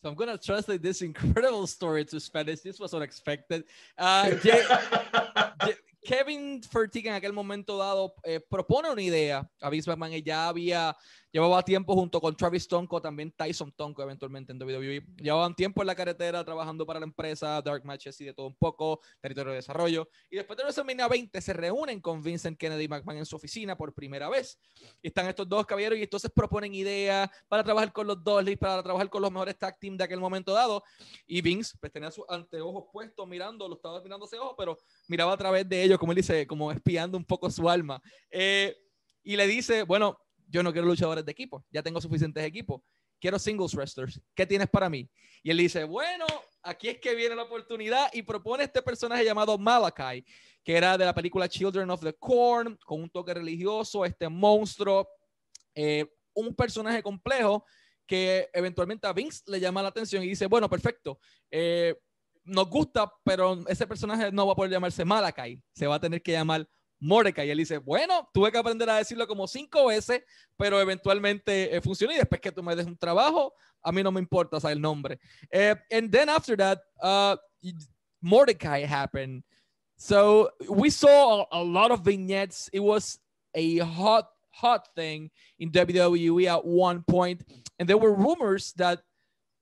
So 0.02 0.08
I'm 0.08 0.14
gonna 0.14 0.38
translate 0.38 0.82
this 0.82 1.02
incredible 1.02 1.66
story 1.66 2.04
to 2.06 2.20
Spanish. 2.20 2.60
This 2.60 2.78
was 2.78 2.94
unexpected. 2.94 3.64
Uh, 3.98 4.32
Kevin 6.02 6.62
Fertig 6.62 7.06
en 7.06 7.14
aquel 7.14 7.34
momento 7.34 7.76
dado 7.76 8.14
eh, 8.24 8.40
propone 8.40 8.90
una 8.90 9.02
idea 9.02 9.46
a 9.60 9.68
Vince 9.68 9.90
McMahon 9.90 10.14
y 10.14 10.22
ya 10.22 10.48
había 10.48 10.96
Llevaba 11.32 11.62
tiempo 11.62 11.94
junto 11.94 12.20
con 12.20 12.36
Travis 12.36 12.66
Tonko, 12.66 13.00
también 13.00 13.30
Tyson 13.30 13.70
Tonko 13.72 14.02
eventualmente 14.02 14.52
en 14.52 14.60
WWE. 14.60 15.04
Llevaban 15.18 15.54
tiempo 15.54 15.80
en 15.82 15.86
la 15.86 15.94
carretera 15.94 16.44
trabajando 16.44 16.84
para 16.84 16.98
la 16.98 17.06
empresa, 17.06 17.62
Dark 17.62 17.84
Matches 17.84 18.20
y 18.20 18.24
de 18.24 18.34
todo 18.34 18.48
un 18.48 18.56
poco, 18.56 19.00
territorio 19.20 19.52
de 19.52 19.56
desarrollo. 19.56 20.08
Y 20.28 20.36
después 20.36 20.56
de 20.56 20.64
WrestleMania 20.64 21.06
20 21.06 21.40
se 21.40 21.52
reúnen 21.52 22.00
con 22.00 22.20
Vincent 22.20 22.58
Kennedy 22.58 22.88
McMahon 22.88 23.18
en 23.18 23.26
su 23.26 23.36
oficina 23.36 23.76
por 23.76 23.94
primera 23.94 24.28
vez. 24.28 24.58
Y 25.00 25.06
están 25.08 25.28
estos 25.28 25.48
dos 25.48 25.64
caballeros 25.66 25.98
y 25.98 26.02
entonces 26.02 26.32
proponen 26.34 26.74
ideas 26.74 27.30
para 27.46 27.62
trabajar 27.62 27.92
con 27.92 28.08
los 28.08 28.24
Dudleys, 28.24 28.58
para 28.58 28.82
trabajar 28.82 29.08
con 29.08 29.22
los 29.22 29.30
mejores 29.30 29.56
tag 29.56 29.78
team 29.78 29.96
de 29.96 30.02
aquel 30.02 30.18
momento 30.18 30.52
dado. 30.52 30.82
Y 31.28 31.40
Vince 31.42 31.76
pues 31.78 31.92
tenía 31.92 32.10
sus 32.10 32.24
anteojos 32.28 32.86
puestos 32.92 33.28
mirando, 33.28 33.68
lo 33.68 33.76
estaba 33.76 34.02
mirando 34.02 34.26
ese 34.26 34.38
ojo, 34.38 34.56
pero 34.56 34.76
miraba 35.06 35.32
a 35.32 35.36
través 35.36 35.68
de 35.68 35.80
ellos, 35.80 35.96
como 35.96 36.10
él 36.10 36.16
dice, 36.16 36.44
como 36.48 36.72
espiando 36.72 37.16
un 37.16 37.24
poco 37.24 37.48
su 37.50 37.70
alma. 37.70 38.02
Eh, 38.30 38.76
y 39.22 39.36
le 39.36 39.46
dice, 39.46 39.84
bueno, 39.84 40.18
yo 40.50 40.62
no 40.62 40.72
quiero 40.72 40.86
luchadores 40.86 41.24
de 41.24 41.32
equipo, 41.32 41.64
ya 41.70 41.82
tengo 41.82 42.00
suficientes 42.00 42.44
equipos, 42.44 42.82
quiero 43.20 43.38
singles 43.38 43.74
wrestlers, 43.74 44.20
¿qué 44.34 44.46
tienes 44.46 44.68
para 44.68 44.90
mí? 44.90 45.08
Y 45.42 45.50
él 45.50 45.58
dice, 45.58 45.84
bueno, 45.84 46.26
aquí 46.62 46.88
es 46.88 46.98
que 46.98 47.14
viene 47.14 47.36
la 47.36 47.44
oportunidad 47.44 48.10
y 48.12 48.22
propone 48.22 48.64
este 48.64 48.82
personaje 48.82 49.24
llamado 49.24 49.56
Malachi, 49.56 50.24
que 50.64 50.76
era 50.76 50.98
de 50.98 51.04
la 51.04 51.14
película 51.14 51.48
Children 51.48 51.90
of 51.90 52.02
the 52.02 52.14
Corn, 52.14 52.76
con 52.84 53.02
un 53.02 53.10
toque 53.10 53.32
religioso, 53.32 54.04
este 54.04 54.28
monstruo, 54.28 55.08
eh, 55.74 56.06
un 56.34 56.54
personaje 56.54 57.02
complejo 57.02 57.64
que 58.06 58.48
eventualmente 58.52 59.06
a 59.06 59.12
Vince 59.12 59.42
le 59.46 59.60
llama 59.60 59.82
la 59.82 59.88
atención 59.88 60.24
y 60.24 60.28
dice, 60.28 60.46
bueno, 60.46 60.68
perfecto, 60.68 61.20
eh, 61.50 61.94
nos 62.42 62.68
gusta, 62.68 63.12
pero 63.22 63.64
ese 63.68 63.86
personaje 63.86 64.32
no 64.32 64.46
va 64.46 64.52
a 64.52 64.56
poder 64.56 64.72
llamarse 64.72 65.04
Malachi, 65.04 65.62
se 65.72 65.86
va 65.86 65.94
a 65.94 66.00
tener 66.00 66.20
que 66.20 66.32
llamar 66.32 66.68
Mordecai. 67.00 67.48
Y 67.48 67.50
él 67.50 67.58
dice, 67.58 67.78
bueno, 67.78 68.28
tuve 68.32 68.52
que 68.52 68.58
aprender 68.58 68.88
a 68.88 68.96
decirlo 68.96 69.26
como 69.26 69.48
cinco 69.48 69.86
veces, 69.86 70.22
pero 70.56 70.80
eventualmente 70.80 71.74
eh, 71.74 71.80
funcionó. 71.80 72.12
Y 72.12 72.18
después 72.18 72.40
que 72.40 72.52
tú 72.52 72.62
me 72.62 72.76
des 72.76 72.86
un 72.86 72.96
trabajo, 72.96 73.54
a 73.82 73.90
mí 73.90 74.02
no 74.02 74.12
me 74.12 74.20
importa 74.20 74.58
o 74.58 74.60
sea, 74.60 74.70
el 74.70 74.80
nombre. 74.80 75.18
Uh, 75.52 75.74
and 75.90 76.12
then 76.12 76.28
after 76.28 76.56
that, 76.56 76.80
uh, 77.02 77.36
Mordecai 78.20 78.84
happened. 78.84 79.42
So 79.96 80.50
we 80.68 80.90
saw 80.90 81.46
a, 81.50 81.60
a, 81.60 81.62
lot 81.62 81.90
of 81.90 82.00
vignettes. 82.00 82.70
It 82.72 82.80
was 82.80 83.18
a 83.54 83.78
hot, 83.78 84.28
hot 84.50 84.88
thing 84.94 85.30
in 85.58 85.70
WWE 85.70 86.46
at 86.46 86.64
one 86.64 87.02
point. 87.02 87.42
And 87.78 87.88
there 87.88 87.98
were 87.98 88.14
rumors 88.14 88.72
that 88.76 89.00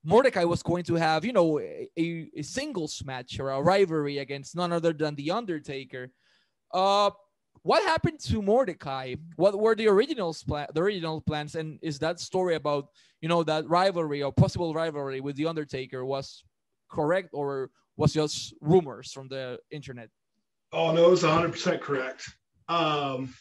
Mordecai 0.04 0.44
was 0.44 0.62
going 0.62 0.84
to 0.84 0.94
have, 0.94 1.24
you 1.24 1.32
know, 1.32 1.58
a, 1.58 1.88
a 1.96 2.42
singles 2.42 3.02
match 3.04 3.38
or 3.40 3.50
a 3.50 3.60
rivalry 3.60 4.18
against 4.18 4.54
none 4.56 4.72
other 4.72 4.92
than 4.92 5.14
The 5.16 5.32
Undertaker. 5.32 6.10
Uh, 6.72 7.10
what 7.62 7.82
happened 7.84 8.20
to 8.20 8.42
Mordecai? 8.42 9.14
What 9.36 9.58
were 9.58 9.74
the 9.74 9.88
original 9.88 10.34
plan, 10.46 10.66
the 10.74 10.82
original 10.82 11.20
plans, 11.20 11.54
and 11.54 11.78
is 11.82 11.98
that 12.00 12.20
story 12.20 12.54
about 12.54 12.88
you 13.20 13.28
know 13.28 13.42
that 13.44 13.68
rivalry 13.68 14.22
or 14.22 14.32
possible 14.32 14.74
rivalry 14.74 15.20
with 15.20 15.36
the 15.36 15.46
Undertaker 15.46 16.04
was 16.04 16.44
correct 16.90 17.30
or 17.32 17.70
was 17.96 18.12
just 18.12 18.54
rumors 18.60 19.12
from 19.12 19.28
the 19.28 19.58
internet? 19.70 20.08
Oh 20.72 20.92
no, 20.92 21.12
it's 21.12 21.22
100 21.22 21.52
percent 21.52 21.82
correct. 21.82 22.28
Um, 22.68 23.34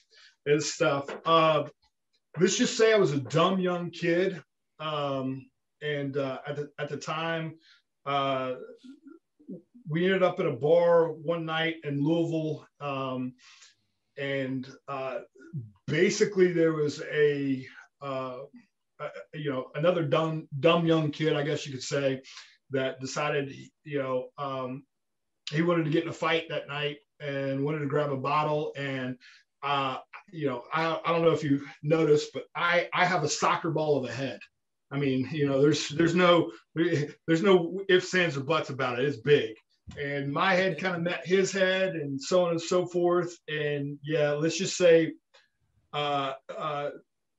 and 0.47 0.63
stuff. 0.63 1.05
Uh, 1.25 1.65
let's 2.39 2.57
just 2.57 2.77
say 2.77 2.93
I 2.93 2.97
was 2.97 3.11
a 3.11 3.19
dumb 3.19 3.59
young 3.59 3.91
kid, 3.91 4.41
um, 4.79 5.45
and 5.81 6.17
uh, 6.17 6.39
at 6.47 6.55
the 6.55 6.71
at 6.79 6.89
the 6.89 6.97
time, 6.97 7.55
uh, 8.05 8.53
we 9.89 10.05
ended 10.05 10.23
up 10.23 10.39
at 10.39 10.45
a 10.45 10.51
bar 10.51 11.11
one 11.11 11.45
night 11.45 11.75
in 11.83 12.03
Louisville, 12.03 12.65
um, 12.79 13.33
and 14.17 14.67
uh, 14.87 15.19
basically 15.87 16.51
there 16.51 16.73
was 16.73 17.01
a, 17.11 17.65
uh, 18.01 18.39
a, 18.99 19.07
you 19.33 19.51
know 19.51 19.67
another 19.75 20.03
dumb 20.03 20.47
dumb 20.59 20.85
young 20.85 21.11
kid, 21.11 21.35
I 21.35 21.43
guess 21.43 21.65
you 21.65 21.71
could 21.71 21.83
say, 21.83 22.21
that 22.71 22.99
decided 22.99 23.53
you 23.83 23.99
know 23.99 24.27
um, 24.37 24.83
he 25.51 25.61
wanted 25.61 25.85
to 25.85 25.91
get 25.91 26.03
in 26.03 26.09
a 26.09 26.13
fight 26.13 26.49
that 26.49 26.67
night 26.67 26.97
and 27.19 27.63
wanted 27.63 27.79
to 27.79 27.87
grab 27.87 28.11
a 28.11 28.17
bottle 28.17 28.73
and 28.75 29.17
uh, 29.63 29.97
you 30.31 30.47
know 30.47 30.63
I, 30.73 30.99
I 31.05 31.11
don't 31.11 31.23
know 31.23 31.31
if 31.31 31.43
you 31.43 31.65
noticed 31.83 32.31
but 32.33 32.43
I 32.55 32.89
I 32.93 33.05
have 33.05 33.23
a 33.23 33.29
soccer 33.29 33.71
ball 33.71 33.97
of 33.97 34.09
a 34.09 34.13
head. 34.13 34.39
I 34.89 34.97
mean, 34.97 35.27
you 35.31 35.47
know, 35.47 35.61
there's 35.61 35.89
there's 35.89 36.15
no 36.15 36.51
there's 36.75 37.43
no 37.43 37.81
ifs, 37.89 38.13
ands, 38.13 38.37
or 38.37 38.41
buts 38.41 38.69
about 38.69 38.99
it. 38.99 39.05
It's 39.05 39.17
big 39.17 39.55
and 39.95 40.31
my 40.31 40.53
head 40.53 40.79
kind 40.79 40.95
of 40.95 41.01
met 41.01 41.25
his 41.25 41.51
head 41.51 41.95
and 41.95 42.21
so 42.21 42.45
on 42.45 42.51
and 42.51 42.61
so 42.61 42.85
forth 42.85 43.37
and 43.47 43.97
yeah 44.03 44.31
let's 44.31 44.57
just 44.57 44.77
say 44.77 45.13
uh, 45.93 46.33
uh, 46.55 46.89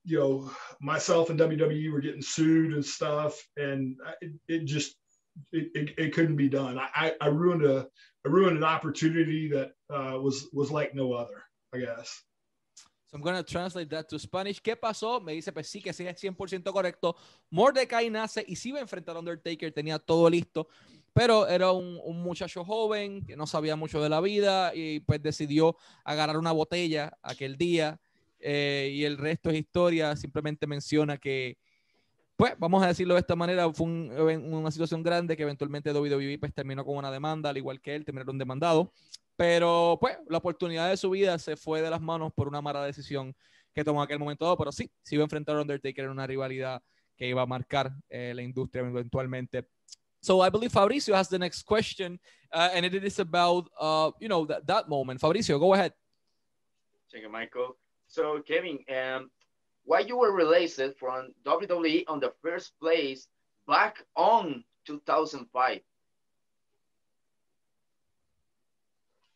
you 0.04 0.18
know 0.18 0.50
myself 0.80 1.30
and 1.30 1.38
wwe 1.38 1.92
were 1.92 2.00
getting 2.00 2.22
sued 2.22 2.72
and 2.72 2.84
stuff 2.84 3.40
and 3.56 3.96
it, 4.20 4.32
it 4.48 4.64
just 4.64 4.96
it, 5.52 5.70
it, 5.74 5.94
it, 5.98 6.14
couldn't 6.14 6.36
be 6.36 6.48
done 6.48 6.78
I, 6.78 7.14
I 7.20 7.28
ruined 7.28 7.64
a 7.64 7.86
I 8.26 8.28
ruined 8.28 8.56
an 8.56 8.64
opportunity 8.64 9.48
that 9.50 9.72
uh, 9.92 10.18
was 10.18 10.48
was 10.52 10.70
like 10.70 10.94
no 10.94 11.12
other 11.12 11.44
i 11.74 11.78
guess 11.78 12.22
So 13.08 13.16
I'm 13.16 13.22
going 13.22 13.36
to 13.36 13.42
translate 13.42 13.88
that 13.88 14.06
to 14.10 14.18
Spanish. 14.18 14.60
¿Qué 14.60 14.76
pasó? 14.76 15.18
Me 15.24 15.32
dice, 15.32 15.50
pues 15.50 15.66
sí, 15.66 15.80
que 15.80 15.94
sí 15.94 16.06
es 16.06 16.20
100% 16.20 16.70
correcto. 16.70 17.16
Mordecai 17.50 18.10
nace 18.10 18.44
y 18.46 18.54
sí 18.54 18.68
iba 18.68 18.80
a 18.80 18.82
enfrentar 18.82 19.16
a 19.16 19.20
Undertaker, 19.20 19.72
tenía 19.72 19.98
todo 19.98 20.28
listo. 20.28 20.68
Pero 21.18 21.48
era 21.48 21.72
un, 21.72 22.22
muchacho 22.22 22.64
joven 22.64 23.26
que 23.26 23.36
no 23.36 23.44
sabía 23.44 23.74
mucho 23.74 24.00
de 24.00 24.08
la 24.08 24.20
vida 24.20 24.72
y 24.72 25.00
pues 25.00 25.20
decidió 25.20 25.76
agarrar 26.04 26.36
una 26.36 26.52
botella 26.52 27.18
aquel 27.22 27.56
día 27.56 27.98
eh, 28.38 28.92
y 28.94 29.02
el 29.02 29.18
resto 29.18 29.50
es 29.50 29.56
historia, 29.56 30.14
simplemente 30.14 30.68
menciona 30.68 31.18
que, 31.18 31.58
pues 32.36 32.54
vamos 32.56 32.84
a 32.84 32.86
decirlo 32.86 33.14
de 33.14 33.20
esta 33.20 33.34
manera, 33.34 33.68
fue 33.72 33.88
una 33.88 34.70
situación 34.70 35.02
grande 35.02 35.36
que 35.36 35.42
eventualmente 35.42 35.92
WWE 35.92 36.38
pues 36.38 36.54
terminó 36.54 36.84
con 36.84 36.96
una 36.96 37.10
demanda, 37.10 37.50
al 37.50 37.56
igual 37.56 37.80
que 37.80 37.96
él, 37.96 38.04
terminaron 38.04 38.38
demandado, 38.38 38.92
pero 39.34 39.98
pues 40.00 40.16
la 40.28 40.38
oportunidad 40.38 40.88
de 40.88 40.96
su 40.96 41.10
vida 41.10 41.36
se 41.40 41.56
fue 41.56 41.82
de 41.82 41.90
las 41.90 42.00
manos 42.00 42.32
por 42.32 42.46
una 42.46 42.62
mala 42.62 42.84
decisión 42.84 43.34
que 43.74 43.82
tomó 43.82 44.02
en 44.02 44.04
aquel 44.04 44.20
momento, 44.20 44.56
pero 44.56 44.70
sí, 44.70 44.88
se 45.02 45.16
iba 45.16 45.24
a 45.24 45.26
enfrentar 45.26 45.56
a 45.56 45.62
Undertaker 45.62 46.04
en 46.04 46.12
una 46.12 46.28
rivalidad 46.28 46.80
que 47.16 47.26
iba 47.26 47.42
a 47.42 47.46
marcar 47.46 47.90
eh, 48.08 48.32
la 48.36 48.42
industria 48.42 48.86
eventualmente 48.86 49.66
So 50.20 50.40
I 50.40 50.48
believe 50.48 50.72
Fabricio 50.72 51.14
has 51.14 51.28
the 51.28 51.38
next 51.38 51.62
question, 51.62 52.18
uh, 52.52 52.70
and 52.72 52.84
it 52.84 52.94
is 52.94 53.18
about 53.18 53.68
uh, 53.80 54.10
you 54.20 54.28
know 54.28 54.44
that, 54.46 54.66
that 54.66 54.88
moment. 54.88 55.20
Fabricio, 55.20 55.58
go 55.60 55.74
ahead. 55.74 55.92
Thank 57.12 57.24
you, 57.24 57.30
Michael. 57.30 57.76
So 58.08 58.40
Kevin, 58.46 58.78
um, 58.94 59.30
why 59.84 60.00
you 60.00 60.16
were 60.16 60.32
released 60.32 60.80
from 60.98 61.32
WWE 61.44 62.04
on 62.08 62.20
the 62.20 62.32
first 62.42 62.72
place 62.80 63.28
back 63.66 64.04
on 64.16 64.64
2005? 64.86 65.80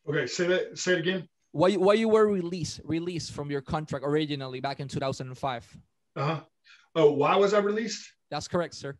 Okay, 0.08 0.26
say 0.26 0.46
that. 0.48 0.78
Say 0.78 0.94
it 0.94 0.98
again. 0.98 1.28
Why 1.52 1.74
why 1.74 1.94
you 1.94 2.08
were 2.08 2.26
released 2.26 2.80
released 2.84 3.32
from 3.32 3.50
your 3.50 3.60
contract 3.60 4.04
originally 4.06 4.60
back 4.60 4.80
in 4.80 4.88
2005? 4.88 5.78
Uh 6.16 6.24
huh. 6.24 6.40
Oh, 6.94 7.12
why 7.12 7.36
was 7.36 7.54
I 7.54 7.58
released? 7.58 8.10
That's 8.30 8.48
correct, 8.48 8.74
sir. 8.74 8.96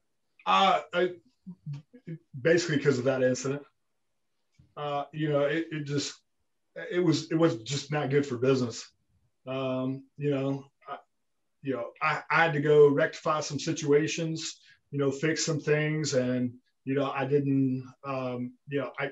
Uh, 0.47 0.81
I, 0.95 1.11
basically 2.41 2.77
because 2.77 2.99
of 2.99 3.05
that 3.05 3.23
incident. 3.23 3.63
Uh, 4.77 5.05
you 5.13 5.29
know, 5.29 5.43
it, 5.43 5.67
it, 5.71 5.85
just 5.85 6.15
it 6.91 7.01
was 7.01 7.31
it 7.31 7.35
was 7.35 7.57
just 7.63 7.93
not 7.93 8.11
good 8.11 8.27
for 8.27 8.39
business. 8.39 8.91
Um, 9.47 10.05
you 10.17 10.31
know, 10.31 10.65
I, 10.89 10.97
you 11.63 11.75
know, 11.75 11.91
I, 12.01 12.23
I 12.31 12.45
had 12.45 12.53
to 12.55 12.61
go 12.61 12.89
rectify 12.89 13.41
some 13.41 13.59
situations, 13.59 14.61
you 14.91 14.99
know, 14.99 15.11
fix 15.11 15.45
some 15.45 15.61
things, 15.61 16.15
and 16.15 16.53
you 16.85 16.95
know, 16.95 17.11
I 17.11 17.25
didn't, 17.25 17.85
um, 18.05 18.53
you 18.69 18.81
know, 18.81 18.93
I, 18.99 19.11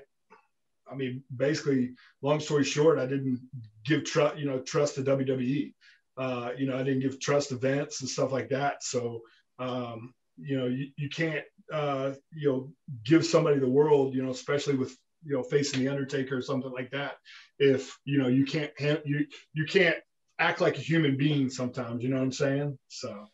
I 0.90 0.94
mean, 0.94 1.22
basically, 1.36 1.94
long 2.22 2.40
story 2.40 2.64
short, 2.64 2.98
I 2.98 3.06
didn't 3.06 3.40
give 3.84 4.04
trust, 4.04 4.38
you 4.38 4.46
know, 4.46 4.60
trust 4.60 4.96
to 4.96 5.02
WWE. 5.02 5.72
Uh, 6.16 6.50
you 6.56 6.66
know, 6.66 6.76
I 6.76 6.82
didn't 6.82 7.00
give 7.00 7.20
trust 7.20 7.52
events 7.52 8.00
and 8.00 8.10
stuff 8.10 8.32
like 8.32 8.48
that. 8.48 8.82
So, 8.82 9.22
um, 9.58 10.12
you 10.36 10.58
know, 10.58 10.66
you, 10.66 10.88
you 10.96 11.08
can't, 11.08 11.44
uh, 11.72 12.12
you 12.32 12.48
know, 12.48 12.72
give 13.04 13.24
somebody 13.24 13.58
the 13.58 13.68
world, 13.68 14.14
you 14.14 14.22
know, 14.22 14.30
especially 14.30 14.76
with, 14.76 14.96
you 15.24 15.36
know, 15.36 15.42
facing 15.42 15.80
the 15.80 15.88
Undertaker 15.88 16.36
or 16.36 16.42
something 16.42 16.72
like 16.72 16.90
that. 16.90 17.14
If, 17.58 17.98
you 18.04 18.18
know, 18.18 18.28
you 18.28 18.44
can't, 18.44 18.72
you, 18.78 19.26
you 19.52 19.66
can't 19.66 19.96
act 20.38 20.60
like 20.60 20.76
a 20.76 20.80
human 20.80 21.16
being 21.16 21.50
sometimes, 21.50 22.02
you 22.02 22.08
know 22.08 22.16
what 22.16 22.22
I'm 22.22 22.32
saying? 22.32 22.78
So. 22.88 23.26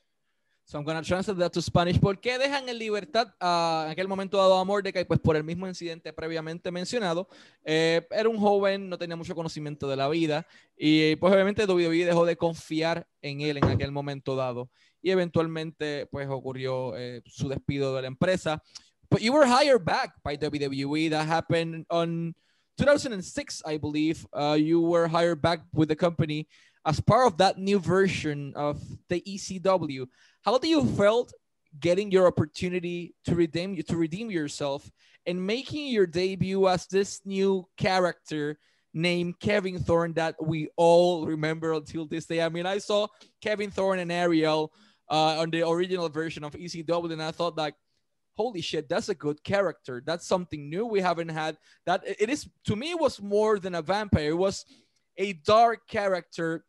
So 0.68 0.78
I'm 0.78 0.84
to 0.84 1.02
translate 1.02 1.38
that 1.38 1.52
to 1.52 1.62
Spanish. 1.62 2.00
¿Por 2.00 2.18
qué 2.20 2.38
dejan 2.38 2.68
en 2.68 2.76
libertad 2.76 3.28
uh, 3.40 3.86
en 3.86 3.92
aquel 3.92 4.08
momento 4.08 4.36
dado 4.36 4.58
a 4.58 4.64
Mordecai? 4.64 5.04
Pues 5.04 5.20
por 5.20 5.36
el 5.36 5.44
mismo 5.44 5.68
incidente 5.68 6.12
previamente 6.12 6.72
mencionado. 6.72 7.28
Eh, 7.64 8.04
era 8.10 8.28
un 8.28 8.36
joven, 8.36 8.88
no 8.88 8.98
tenía 8.98 9.14
mucho 9.14 9.36
conocimiento 9.36 9.88
de 9.88 9.94
la 9.94 10.08
vida 10.08 10.44
y 10.76 11.14
pues 11.16 11.32
obviamente 11.32 11.64
WWE 11.66 12.04
dejó 12.04 12.26
de 12.26 12.36
confiar 12.36 13.06
en 13.22 13.42
él 13.42 13.58
en 13.58 13.64
aquel 13.66 13.92
momento 13.92 14.34
dado. 14.34 14.68
y 15.06 15.10
eventualmente 15.12 16.06
pues 16.06 16.28
ocurrió 16.28 16.96
eh, 16.96 17.22
su 17.26 17.48
despido 17.48 17.94
de 17.94 18.02
la 18.02 18.08
empresa. 18.08 18.60
But 19.08 19.20
you 19.20 19.32
were 19.32 19.46
hired 19.46 19.84
back 19.84 20.14
by 20.24 20.36
WWE. 20.36 21.10
That 21.10 21.28
happened 21.28 21.86
on 21.88 22.34
2006, 22.78 23.62
I 23.64 23.78
believe. 23.78 24.26
Uh, 24.32 24.58
you 24.58 24.80
were 24.80 25.06
hired 25.06 25.40
back 25.40 25.60
with 25.72 25.90
the 25.90 25.94
company 25.94 26.48
as 26.84 27.00
part 27.00 27.28
of 27.28 27.38
that 27.38 27.56
new 27.56 27.78
version 27.78 28.52
of 28.56 28.80
the 29.08 29.20
ECW. 29.20 30.08
How 30.46 30.58
do 30.58 30.68
you 30.68 30.86
felt 30.86 31.32
getting 31.80 32.12
your 32.12 32.28
opportunity 32.28 33.16
to 33.24 33.34
redeem 33.34 33.82
to 33.82 33.96
redeem 33.96 34.30
yourself 34.30 34.88
and 35.26 35.44
making 35.44 35.88
your 35.88 36.06
debut 36.06 36.68
as 36.68 36.86
this 36.86 37.20
new 37.24 37.66
character 37.76 38.56
named 38.94 39.40
Kevin 39.40 39.80
Thorne 39.80 40.12
that 40.12 40.36
we 40.40 40.68
all 40.76 41.26
remember 41.26 41.72
until 41.72 42.06
this 42.06 42.26
day? 42.26 42.42
I 42.42 42.48
mean, 42.48 42.64
I 42.64 42.78
saw 42.78 43.08
Kevin 43.42 43.72
Thorne 43.72 43.98
and 43.98 44.12
Ariel 44.12 44.72
uh, 45.10 45.40
on 45.40 45.50
the 45.50 45.68
original 45.68 46.08
version 46.08 46.44
of 46.44 46.52
ECW, 46.52 47.10
and 47.10 47.22
I 47.24 47.32
thought 47.32 47.56
like, 47.56 47.74
holy 48.36 48.60
shit, 48.60 48.88
that's 48.88 49.08
a 49.08 49.16
good 49.16 49.42
character. 49.42 50.00
That's 50.06 50.28
something 50.28 50.70
new 50.70 50.86
we 50.86 51.00
haven't 51.00 51.30
had. 51.30 51.58
That 51.86 52.04
it 52.06 52.30
is 52.30 52.48
to 52.66 52.76
me 52.76 52.92
it 52.92 53.00
was 53.00 53.20
more 53.20 53.58
than 53.58 53.74
a 53.74 53.82
vampire. 53.82 54.30
It 54.30 54.38
was 54.38 54.64
a 55.16 55.32
dark 55.32 55.88
character 55.88 56.64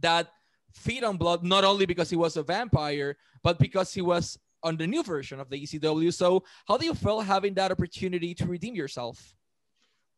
that 0.00 0.28
feed 0.74 1.04
on 1.04 1.16
blood, 1.16 1.44
not 1.44 1.64
only 1.64 1.86
because 1.86 2.10
he 2.10 2.16
was 2.16 2.36
a 2.36 2.42
vampire, 2.42 3.16
but 3.42 3.58
because 3.58 3.92
he 3.92 4.02
was 4.02 4.38
on 4.62 4.76
the 4.76 4.86
new 4.86 5.02
version 5.02 5.40
of 5.40 5.50
the 5.50 5.62
ECW. 5.62 6.12
So, 6.12 6.44
how 6.66 6.76
do 6.76 6.86
you 6.86 6.94
feel 6.94 7.20
having 7.20 7.54
that 7.54 7.70
opportunity 7.70 8.34
to 8.34 8.46
redeem 8.46 8.74
yourself? 8.74 9.34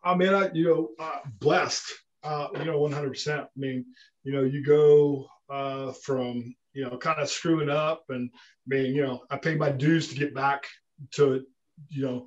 I 0.04 0.14
mean, 0.14 0.32
I, 0.32 0.50
you 0.52 0.64
know, 0.64 0.88
uh, 1.04 1.18
blessed, 1.40 1.92
uh, 2.22 2.48
you 2.58 2.64
know, 2.64 2.78
100%. 2.78 3.40
I 3.40 3.46
mean, 3.56 3.84
you 4.22 4.32
know, 4.32 4.44
you 4.44 4.64
go 4.64 5.26
uh, 5.50 5.92
from 5.92 6.54
you 6.76 6.84
know, 6.84 6.98
kind 6.98 7.18
of 7.18 7.30
screwing 7.30 7.70
up 7.70 8.04
and 8.10 8.30
being, 8.68 8.94
you 8.94 9.02
know, 9.02 9.22
I 9.30 9.38
paid 9.38 9.58
my 9.58 9.70
dues 9.70 10.08
to 10.08 10.14
get 10.14 10.34
back 10.34 10.66
to, 11.12 11.42
you 11.88 12.02
know, 12.04 12.26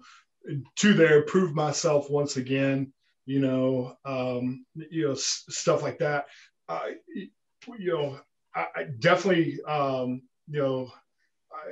to 0.78 0.94
there, 0.96 1.22
prove 1.22 1.54
myself 1.54 2.10
once 2.10 2.36
again, 2.36 2.92
you 3.28 3.42
know, 3.42 3.96
um, 4.06 4.66
you 4.74 5.06
know, 5.06 5.12
s- 5.12 5.44
stuff 5.50 5.84
like 5.84 6.00
that. 6.00 6.26
Uh, 6.68 6.88
you 7.78 7.94
know, 7.94 8.20
I, 8.56 8.68
I 8.76 8.84
definitely, 9.00 9.60
um, 9.68 10.22
you 10.48 10.60
know, 10.62 10.92
I, 11.52 11.72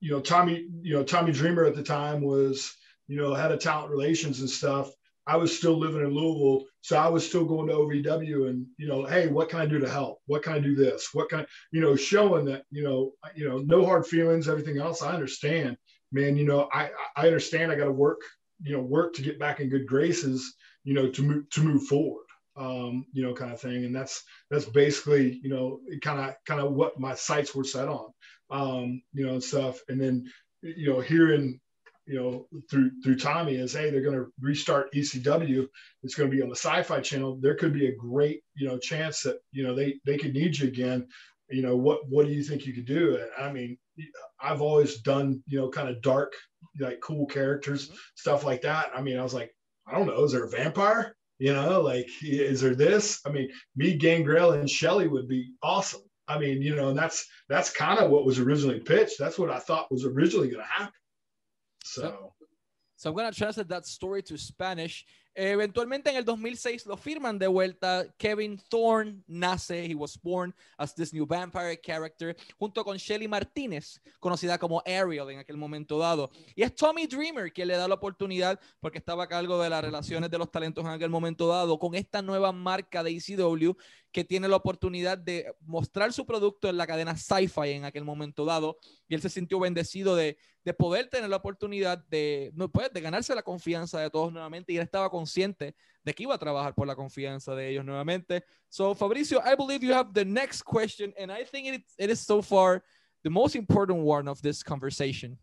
you 0.00 0.10
know, 0.10 0.20
Tommy, 0.20 0.66
you 0.82 0.94
know, 0.94 1.04
Tommy 1.04 1.32
Dreamer 1.32 1.64
at 1.64 1.74
the 1.74 1.82
time 1.82 2.22
was, 2.22 2.74
you 3.08 3.16
know, 3.16 3.34
had 3.34 3.52
a 3.52 3.56
talent 3.56 3.90
relations 3.90 4.40
and 4.40 4.48
stuff. 4.48 4.90
I 5.26 5.36
was 5.36 5.56
still 5.56 5.78
living 5.78 6.00
in 6.00 6.14
Louisville, 6.14 6.66
so 6.80 6.96
I 6.96 7.08
was 7.08 7.26
still 7.26 7.44
going 7.44 7.68
to 7.68 7.74
OVW 7.74 8.48
and 8.48 8.66
you 8.78 8.88
know, 8.88 9.04
hey, 9.04 9.28
what 9.28 9.48
can 9.48 9.60
I 9.60 9.66
do 9.66 9.78
to 9.78 9.88
help? 9.88 10.20
What 10.26 10.42
can 10.42 10.54
I 10.54 10.58
do 10.58 10.74
this? 10.74 11.10
What 11.12 11.28
can 11.28 11.46
you 11.72 11.80
know, 11.80 11.94
showing 11.94 12.46
that 12.46 12.64
you 12.70 12.82
know, 12.82 13.12
you 13.34 13.48
know, 13.48 13.58
no 13.58 13.84
hard 13.84 14.06
feelings, 14.06 14.48
everything 14.48 14.78
else. 14.78 15.02
I 15.02 15.12
understand, 15.12 15.76
man. 16.10 16.36
You 16.36 16.46
know, 16.46 16.68
I 16.72 16.90
I 17.16 17.26
understand. 17.26 17.70
I 17.70 17.76
got 17.76 17.84
to 17.84 17.92
work, 17.92 18.20
you 18.62 18.72
know, 18.76 18.82
work 18.82 19.14
to 19.14 19.22
get 19.22 19.38
back 19.38 19.60
in 19.60 19.68
good 19.68 19.86
graces, 19.86 20.54
you 20.84 20.94
know, 20.94 21.10
to 21.10 21.22
move 21.22 21.50
to 21.50 21.62
move 21.62 21.84
forward. 21.84 22.24
Um, 22.60 23.06
you 23.12 23.22
know, 23.22 23.34
kind 23.34 23.52
of 23.52 23.60
thing. 23.60 23.84
And 23.84 23.96
that's 23.96 24.22
that's 24.50 24.66
basically, 24.66 25.40
you 25.42 25.48
know, 25.48 25.80
kind 26.02 26.20
of 26.20 26.34
kind 26.44 26.60
of 26.60 26.72
what 26.72 27.00
my 27.00 27.14
sights 27.14 27.54
were 27.54 27.64
set 27.64 27.88
on, 27.88 28.10
um, 28.50 29.02
you 29.14 29.26
know, 29.26 29.32
and 29.32 29.42
stuff. 29.42 29.80
And 29.88 30.00
then, 30.00 30.30
you 30.60 30.92
know, 30.92 31.00
hearing, 31.00 31.58
you 32.06 32.20
know, 32.20 32.46
through 32.70 32.90
through 33.02 33.16
Tommy 33.16 33.54
is, 33.54 33.72
hey, 33.72 33.90
they're 33.90 34.02
going 34.02 34.18
to 34.18 34.30
restart 34.40 34.92
ECW. 34.92 35.66
It's 36.02 36.14
going 36.14 36.30
to 36.30 36.36
be 36.36 36.42
on 36.42 36.50
the 36.50 36.56
Sci-Fi 36.56 37.00
Channel. 37.00 37.38
There 37.40 37.56
could 37.56 37.72
be 37.72 37.86
a 37.86 37.96
great, 37.96 38.42
you 38.54 38.68
know, 38.68 38.78
chance 38.78 39.22
that 39.22 39.38
you 39.52 39.62
know 39.62 39.74
they 39.74 39.98
they 40.04 40.18
could 40.18 40.34
need 40.34 40.58
you 40.58 40.68
again. 40.68 41.08
You 41.48 41.62
know, 41.62 41.76
what 41.76 42.00
what 42.08 42.26
do 42.26 42.32
you 42.32 42.44
think 42.44 42.66
you 42.66 42.74
could 42.74 42.86
do? 42.86 43.16
And 43.16 43.30
I 43.46 43.50
mean, 43.50 43.78
I've 44.38 44.60
always 44.60 45.00
done, 45.00 45.42
you 45.46 45.58
know, 45.58 45.70
kind 45.70 45.88
of 45.88 46.02
dark, 46.02 46.34
like 46.78 47.00
cool 47.00 47.26
characters, 47.26 47.86
mm-hmm. 47.86 47.96
stuff 48.16 48.44
like 48.44 48.62
that. 48.62 48.90
I 48.94 49.00
mean, 49.00 49.18
I 49.18 49.22
was 49.22 49.34
like, 49.34 49.50
I 49.86 49.96
don't 49.96 50.06
know, 50.06 50.24
is 50.24 50.32
there 50.32 50.44
a 50.44 50.50
vampire? 50.50 51.16
You 51.40 51.54
know, 51.54 51.80
like, 51.80 52.06
is 52.22 52.60
there 52.60 52.74
this? 52.74 53.22
I 53.24 53.30
mean, 53.30 53.48
me, 53.74 53.96
Gangrel, 53.96 54.52
and 54.52 54.68
Shelly 54.68 55.08
would 55.08 55.26
be 55.26 55.54
awesome. 55.62 56.02
I 56.28 56.38
mean, 56.38 56.60
you 56.60 56.76
know, 56.76 56.90
and 56.90 56.98
that's 56.98 57.26
that's 57.48 57.70
kind 57.70 57.98
of 57.98 58.10
what 58.10 58.26
was 58.26 58.38
originally 58.38 58.78
pitched. 58.78 59.18
That's 59.18 59.38
what 59.38 59.50
I 59.50 59.58
thought 59.58 59.90
was 59.90 60.04
originally 60.04 60.50
going 60.50 60.62
to 60.62 60.70
happen. 60.70 60.92
So, 61.82 62.34
so 62.96 63.08
I'm 63.08 63.16
going 63.16 63.32
to 63.32 63.36
translate 63.36 63.68
that 63.68 63.86
story 63.86 64.22
to 64.24 64.36
Spanish. 64.36 65.06
Eventualmente 65.34 66.10
en 66.10 66.16
el 66.16 66.24
2006 66.24 66.86
lo 66.86 66.96
firman 66.96 67.38
de 67.38 67.46
vuelta. 67.46 68.04
Kevin 68.18 68.58
Thorne 68.68 69.22
nace, 69.28 69.86
he 69.86 69.94
was 69.94 70.18
born 70.20 70.52
as 70.76 70.94
this 70.94 71.12
new 71.12 71.24
vampire 71.24 71.80
character, 71.80 72.36
junto 72.58 72.84
con 72.84 72.96
Shelly 72.96 73.28
Martínez, 73.28 74.00
conocida 74.18 74.58
como 74.58 74.82
Ariel 74.84 75.30
en 75.30 75.38
aquel 75.38 75.56
momento 75.56 75.98
dado. 75.98 76.30
Y 76.56 76.62
es 76.62 76.74
Tommy 76.74 77.06
Dreamer 77.06 77.52
quien 77.52 77.68
le 77.68 77.76
da 77.76 77.86
la 77.86 77.94
oportunidad, 77.94 78.58
porque 78.80 78.98
estaba 78.98 79.24
a 79.24 79.28
cargo 79.28 79.62
de 79.62 79.70
las 79.70 79.84
relaciones 79.84 80.30
de 80.30 80.38
los 80.38 80.50
talentos 80.50 80.84
en 80.84 80.90
aquel 80.90 81.10
momento 81.10 81.46
dado, 81.46 81.78
con 81.78 81.94
esta 81.94 82.22
nueva 82.22 82.50
marca 82.50 83.04
de 83.04 83.12
ECW 83.12 83.76
que 84.12 84.24
tiene 84.24 84.48
la 84.48 84.56
oportunidad 84.56 85.18
de 85.18 85.54
mostrar 85.60 86.12
su 86.12 86.26
producto 86.26 86.68
en 86.68 86.76
la 86.76 86.86
cadena 86.86 87.16
Sci-Fi 87.16 87.70
en 87.70 87.84
aquel 87.84 88.04
momento 88.04 88.44
dado. 88.44 88.78
Y 89.08 89.14
él 89.14 89.20
se 89.20 89.28
sintió 89.28 89.60
bendecido 89.60 90.16
de, 90.16 90.36
de 90.64 90.74
poder 90.74 91.08
tener 91.08 91.30
la 91.30 91.36
oportunidad 91.36 91.98
de, 92.08 92.50
no, 92.54 92.68
pues, 92.68 92.92
de 92.92 93.00
ganarse 93.00 93.34
la 93.34 93.42
confianza 93.42 94.00
de 94.00 94.10
todos 94.10 94.32
nuevamente. 94.32 94.72
Y 94.72 94.76
él 94.76 94.82
estaba 94.82 95.10
consciente 95.10 95.74
de 96.02 96.14
que 96.14 96.24
iba 96.24 96.34
a 96.34 96.38
trabajar 96.38 96.74
por 96.74 96.86
la 96.86 96.96
confianza 96.96 97.54
de 97.54 97.68
ellos 97.68 97.84
nuevamente. 97.84 98.44
So, 98.68 98.94
Fabricio, 98.94 99.40
I 99.44 99.54
believe 99.54 99.84
you 99.84 99.94
have 99.94 100.12
the 100.12 100.24
next 100.24 100.62
question. 100.62 101.14
And 101.18 101.30
I 101.30 101.44
think 101.44 101.68
it, 101.68 101.84
it 101.98 102.10
is 102.10 102.20
so 102.20 102.42
far 102.42 102.82
the 103.22 103.30
most 103.30 103.54
important 103.54 103.98
one 104.00 104.28
of 104.28 104.40
this 104.42 104.62
conversation. 104.62 105.38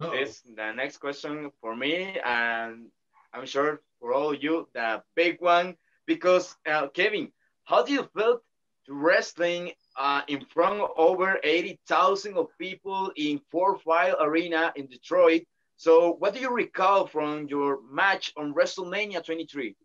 This 0.00 0.42
the 0.42 0.72
next 0.72 0.98
question 0.98 1.50
for 1.60 1.74
me, 1.74 2.16
and 2.24 2.86
I'm 3.32 3.46
sure 3.46 3.82
for 3.98 4.12
all 4.14 4.32
of 4.32 4.40
you, 4.40 4.68
the 4.72 5.02
big 5.16 5.40
one 5.40 5.76
because 6.08 6.56
uh, 6.66 6.88
Kevin, 6.88 7.30
how 7.64 7.84
do 7.84 7.92
you 7.92 8.08
feel 8.16 8.40
wrestling 8.88 9.72
uh, 9.96 10.22
in 10.26 10.44
front 10.46 10.80
of 10.80 10.90
over 10.96 11.38
80,000 11.44 12.34
of 12.34 12.46
people 12.58 13.12
in 13.14 13.40
Ford 13.50 13.80
Field 13.82 14.16
Arena 14.18 14.72
in 14.74 14.86
Detroit? 14.86 15.42
So 15.76 16.16
what 16.18 16.34
do 16.34 16.40
you 16.40 16.50
recall 16.50 17.06
from 17.06 17.46
your 17.46 17.78
match 17.92 18.32
on 18.36 18.54
WrestleMania 18.54 19.24
23? 19.24 19.76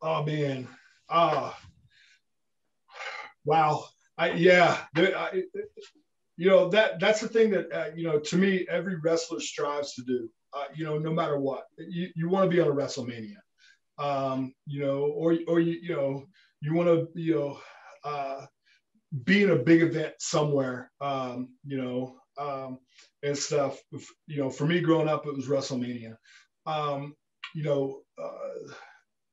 Oh 0.00 0.22
man. 0.22 0.68
Uh, 1.08 1.52
wow. 3.44 3.84
I, 4.16 4.30
yeah. 4.30 4.78
I, 4.96 5.42
you 6.38 6.48
know, 6.48 6.68
that 6.68 7.00
that's 7.00 7.20
the 7.20 7.28
thing 7.28 7.50
that, 7.50 7.72
uh, 7.72 7.90
you 7.94 8.04
know, 8.04 8.20
to 8.20 8.36
me, 8.36 8.66
every 8.70 8.96
wrestler 8.96 9.40
strives 9.40 9.94
to 9.94 10.02
do, 10.02 10.30
uh, 10.52 10.64
you 10.74 10.84
know, 10.84 10.98
no 10.98 11.12
matter 11.12 11.38
what, 11.38 11.64
you, 11.78 12.08
you 12.14 12.28
want 12.28 12.48
to 12.48 12.54
be 12.54 12.62
on 12.62 12.68
a 12.68 12.74
WrestleMania 12.74 13.36
um, 13.98 14.52
you 14.66 14.80
know, 14.80 15.04
or 15.04 15.38
or 15.48 15.60
you 15.60 15.78
you 15.82 15.94
know 15.94 16.24
you 16.60 16.74
want 16.74 16.88
to 16.88 17.08
you 17.20 17.34
know 17.34 17.60
uh, 18.04 18.46
be 19.24 19.42
in 19.42 19.50
a 19.50 19.56
big 19.56 19.82
event 19.82 20.14
somewhere, 20.18 20.90
um, 21.00 21.48
you 21.64 21.78
know, 21.78 22.16
um, 22.38 22.78
and 23.22 23.36
stuff. 23.36 23.78
You 24.26 24.38
know, 24.42 24.50
for 24.50 24.66
me 24.66 24.80
growing 24.80 25.08
up, 25.08 25.26
it 25.26 25.34
was 25.34 25.48
WrestleMania. 25.48 26.16
Um, 26.66 27.14
you 27.54 27.62
know, 27.62 28.00
uh, 28.22 28.72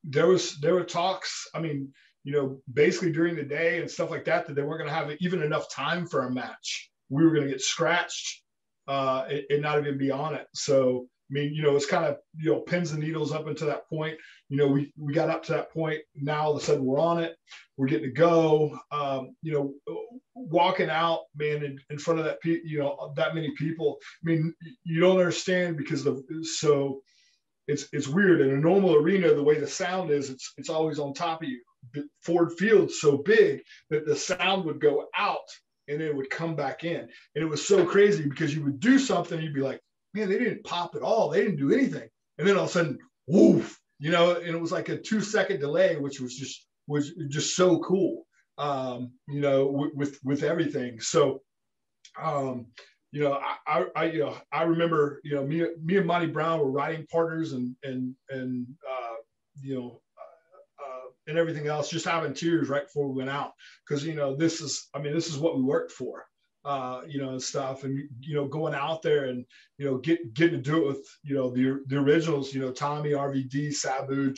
there 0.04 0.26
was 0.26 0.58
there 0.60 0.74
were 0.74 0.84
talks. 0.84 1.48
I 1.54 1.60
mean, 1.60 1.92
you 2.24 2.32
know, 2.32 2.60
basically 2.72 3.12
during 3.12 3.36
the 3.36 3.44
day 3.44 3.80
and 3.80 3.90
stuff 3.90 4.10
like 4.10 4.24
that, 4.24 4.46
that 4.46 4.54
they 4.54 4.62
weren't 4.62 4.80
going 4.80 4.90
to 4.90 4.96
have 4.96 5.10
even 5.20 5.42
enough 5.42 5.70
time 5.70 6.06
for 6.06 6.22
a 6.22 6.30
match. 6.30 6.90
We 7.10 7.24
were 7.24 7.30
going 7.30 7.44
to 7.44 7.50
get 7.52 7.60
scratched 7.60 8.42
uh, 8.88 9.24
and, 9.30 9.42
and 9.50 9.62
not 9.62 9.78
even 9.78 9.98
be 9.98 10.10
on 10.10 10.34
it. 10.34 10.46
So 10.54 11.06
mean, 11.34 11.54
you 11.54 11.62
know, 11.62 11.76
it's 11.76 11.86
kind 11.86 12.04
of, 12.04 12.18
you 12.36 12.52
know, 12.52 12.60
pins 12.60 12.92
and 12.92 13.02
needles 13.02 13.32
up 13.32 13.46
until 13.46 13.66
that 13.68 13.88
point. 13.88 14.16
You 14.48 14.56
know, 14.56 14.68
we, 14.68 14.92
we 14.96 15.12
got 15.12 15.30
up 15.30 15.42
to 15.44 15.52
that 15.52 15.72
point. 15.72 16.00
Now 16.14 16.42
all 16.42 16.56
of 16.56 16.62
a 16.62 16.64
sudden 16.64 16.84
we're 16.84 17.00
on 17.00 17.22
it. 17.22 17.36
We're 17.76 17.88
getting 17.88 18.08
to 18.08 18.12
go. 18.12 18.78
Um, 18.92 19.34
you 19.42 19.52
know, 19.52 20.14
walking 20.34 20.90
out, 20.90 21.20
man, 21.36 21.64
in, 21.64 21.78
in 21.90 21.98
front 21.98 22.20
of 22.20 22.26
that, 22.26 22.38
you 22.44 22.78
know, 22.78 23.12
that 23.16 23.34
many 23.34 23.50
people. 23.56 23.98
I 24.24 24.30
mean, 24.30 24.54
you 24.84 25.00
don't 25.00 25.18
understand 25.18 25.76
because 25.76 26.06
of 26.06 26.22
so 26.42 27.00
it's 27.66 27.88
it's 27.92 28.08
weird. 28.08 28.40
In 28.40 28.50
a 28.50 28.56
normal 28.56 28.94
arena, 28.94 29.34
the 29.34 29.42
way 29.42 29.58
the 29.58 29.66
sound 29.66 30.10
is, 30.10 30.30
it's 30.30 30.52
it's 30.56 30.68
always 30.68 30.98
on 30.98 31.14
top 31.14 31.42
of 31.42 31.48
you. 31.48 31.60
Ford 32.22 32.52
Field's 32.58 33.00
so 33.00 33.18
big 33.18 33.62
that 33.90 34.06
the 34.06 34.16
sound 34.16 34.64
would 34.64 34.80
go 34.80 35.06
out 35.16 35.38
and 35.88 36.00
it 36.00 36.14
would 36.14 36.30
come 36.30 36.56
back 36.56 36.84
in. 36.84 37.00
And 37.00 37.44
it 37.44 37.48
was 37.48 37.66
so 37.66 37.84
crazy 37.84 38.26
because 38.26 38.54
you 38.54 38.62
would 38.64 38.80
do 38.80 38.98
something, 38.98 39.40
you'd 39.40 39.54
be 39.54 39.60
like, 39.60 39.80
man, 40.14 40.28
they 40.28 40.38
didn't 40.38 40.64
pop 40.64 40.94
at 40.94 41.02
all. 41.02 41.28
They 41.28 41.42
didn't 41.42 41.58
do 41.58 41.72
anything. 41.72 42.08
And 42.38 42.46
then 42.46 42.56
all 42.56 42.64
of 42.64 42.70
a 42.70 42.72
sudden, 42.72 42.98
woof, 43.26 43.78
you 43.98 44.10
know, 44.10 44.36
and 44.36 44.54
it 44.54 44.60
was 44.60 44.72
like 44.72 44.88
a 44.88 44.98
two 44.98 45.20
second 45.20 45.60
delay, 45.60 45.96
which 45.96 46.20
was 46.20 46.36
just 46.36 46.66
was 46.86 47.12
just 47.28 47.56
so 47.56 47.80
cool. 47.80 48.26
Um, 48.56 49.12
you 49.26 49.40
know, 49.40 49.66
with, 49.66 49.94
with, 49.94 50.18
with 50.22 50.42
everything. 50.44 51.00
So 51.00 51.42
um, 52.22 52.66
you 53.14 53.22
know, 53.22 53.38
I, 53.66 53.84
I, 53.94 54.04
you 54.06 54.18
know, 54.18 54.36
I 54.52 54.64
remember, 54.64 55.20
you 55.22 55.36
know, 55.36 55.46
me, 55.46 55.64
me 55.84 55.98
and 55.98 56.06
Monty 56.06 56.26
Brown 56.26 56.58
were 56.58 56.70
writing 56.70 57.06
partners 57.10 57.52
and, 57.52 57.76
and, 57.84 58.12
and, 58.28 58.66
uh, 58.90 59.14
you 59.62 59.76
know, 59.76 60.00
uh, 60.18 60.84
uh, 60.84 61.10
and 61.28 61.38
everything 61.38 61.68
else, 61.68 61.88
just 61.88 62.06
having 62.06 62.34
tears 62.34 62.68
right 62.68 62.86
before 62.86 63.08
we 63.08 63.18
went 63.18 63.30
out. 63.30 63.52
Cause, 63.88 64.02
you 64.02 64.16
know, 64.16 64.34
this 64.34 64.60
is, 64.60 64.88
I 64.94 64.98
mean, 64.98 65.14
this 65.14 65.28
is 65.28 65.38
what 65.38 65.56
we 65.56 65.62
worked 65.62 65.92
for 65.92 66.24
uh, 66.64 67.02
you 67.06 67.20
know, 67.20 67.30
and 67.30 67.42
stuff, 67.42 67.84
and 67.84 68.08
you 68.20 68.34
know, 68.34 68.46
going 68.46 68.74
out 68.74 69.02
there 69.02 69.26
and 69.26 69.44
you 69.78 69.84
know, 69.84 69.98
get 69.98 70.34
getting 70.34 70.62
to 70.62 70.70
do 70.70 70.82
it 70.82 70.86
with 70.86 71.18
you 71.22 71.34
know 71.34 71.50
the 71.50 71.82
the 71.86 71.98
originals, 71.98 72.54
you 72.54 72.60
know, 72.60 72.70
Tommy, 72.70 73.10
RVD, 73.10 73.72
Sabu, 73.72 74.34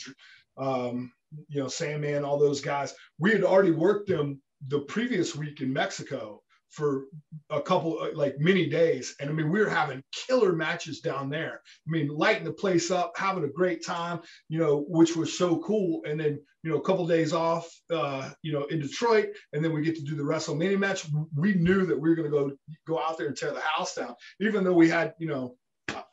um, 0.57 1.11
you 1.47 1.61
know, 1.61 1.67
Sandman, 1.67 2.23
all 2.23 2.37
those 2.37 2.61
guys. 2.61 2.93
We 3.19 3.31
had 3.31 3.43
already 3.43 3.71
worked 3.71 4.09
them 4.09 4.41
the 4.67 4.79
previous 4.81 5.35
week 5.35 5.61
in 5.61 5.71
Mexico, 5.71 6.41
for 6.77 7.05
a 7.49 7.59
couple 7.59 7.97
uh, 7.99 8.09
like 8.13 8.35
many 8.37 8.67
days. 8.69 9.15
And 9.19 9.29
i 9.29 9.33
mean 9.33 9.51
we 9.51 9.59
were 9.59 9.69
having 9.69 10.03
killer 10.13 10.53
matches 10.53 11.01
down 11.01 11.29
there. 11.29 11.61
I 11.87 11.91
mean 11.91 12.07
lighting 12.07 12.45
the 12.45 12.53
place 12.53 12.91
up 12.91 13.13
having 13.17 13.43
a 13.43 13.49
great 13.59 13.83
time 13.83 14.19
you 14.47 14.59
know 14.59 14.85
which 14.87 15.15
was 15.15 15.37
so 15.37 15.57
cool. 15.59 16.01
And 16.05 16.19
then 16.19 16.39
you 16.63 16.71
know 16.71 16.77
a 16.77 16.81
couple 16.81 17.03
of 17.03 17.09
days 17.09 17.33
off 17.33 17.67
uh 17.91 18.29
you 18.43 18.53
know 18.53 18.65
in 18.65 18.79
detroit 18.79 19.29
and 19.53 19.63
then 19.63 19.73
we 19.73 19.81
get 19.81 19.95
to 19.95 20.03
do 20.03 20.15
the 20.15 20.23
wrestlemania 20.23 20.77
match. 20.77 21.07
We 21.35 21.55
knew 21.55 21.85
that 21.87 21.99
we 21.99 22.09
were 22.09 22.15
going 22.15 22.31
to 22.31 22.37
go 22.37 22.51
go 22.87 23.01
out 23.01 23.17
there 23.17 23.27
and 23.27 23.35
tear 23.35 23.51
the 23.51 23.61
house 23.61 23.95
down 23.95 24.15
even 24.39 24.63
though 24.63 24.73
we 24.73 24.87
had 24.87 25.13
you 25.19 25.27
know 25.27 25.55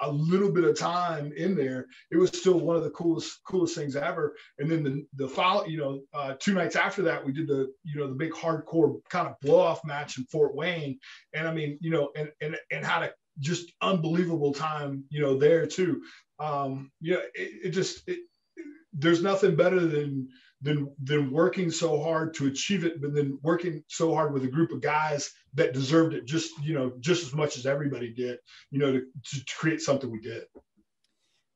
a 0.05 0.11
little 0.11 0.51
bit 0.51 0.64
of 0.64 0.79
time 0.79 1.33
in 1.37 1.55
there, 1.55 1.87
it 2.11 2.17
was 2.17 2.31
still 2.31 2.59
one 2.59 2.77
of 2.77 2.85
the 2.85 2.90
coolest 2.90 3.40
coolest 3.45 3.75
things 3.75 3.97
ever. 3.97 4.35
And 4.59 4.71
then 4.71 4.83
the 4.83 5.07
the 5.14 5.29
follow, 5.29 5.67
you 5.67 5.79
know, 5.79 6.01
uh, 6.12 6.35
two 6.38 6.55
nights 6.55 6.77
after 6.77 7.03
that, 7.03 7.25
we 7.25 7.33
did 7.33 7.49
the 7.49 7.73
you 7.85 7.97
know 7.97 8.09
the 8.09 8.14
big 8.14 8.33
hardcore 8.33 9.01
kind 9.09 9.29
of 9.29 9.35
blow 9.40 9.61
off 9.61 9.85
match 9.85 10.19
in 10.19 10.25
Fort 10.25 10.55
Wayne, 10.55 10.99
and 11.33 11.49
I 11.49 11.53
mean, 11.53 11.79
you 11.81 11.90
know, 11.90 12.11
and 12.17 12.31
and 12.40 12.57
and 12.71 12.85
had 12.85 13.03
a 13.03 13.12
just 13.40 13.73
unbelievable 13.81 14.53
time, 14.53 15.05
you 15.11 15.21
know, 15.21 15.37
there 15.37 15.67
too. 15.67 16.03
Um, 16.38 16.90
yeah, 17.01 17.19
it, 17.35 17.67
it 17.67 17.71
just 17.71 18.09
it, 18.09 18.21
there's 18.93 19.23
nothing 19.23 19.57
better 19.57 19.81
than 19.81 20.29
than 20.64 20.90
than 21.03 21.31
working 21.31 21.70
so 21.70 22.03
hard 22.03 22.35
to 22.35 22.46
achieve 22.46 22.85
it, 22.85 23.00
but 23.00 23.14
then 23.14 23.38
working 23.42 23.85
so 23.88 24.14
hard 24.14 24.33
with 24.33 24.44
a 24.44 24.48
group 24.48 24.72
of 24.72 24.81
guys 24.81 25.31
that 25.53 25.74
deserved 25.74 26.14
it 26.14 26.24
just 26.24 26.50
you 26.62 26.74
know 26.74 26.92
just 27.00 27.22
as 27.22 27.35
much 27.35 27.57
as 27.59 27.66
everybody 27.66 28.11
did, 28.12 28.38
you 28.70 28.79
know, 28.79 28.92
to, 28.92 29.00
to 29.00 29.55
create 29.59 29.81
something 29.81 30.11
we 30.11 30.20
did. 30.20 30.44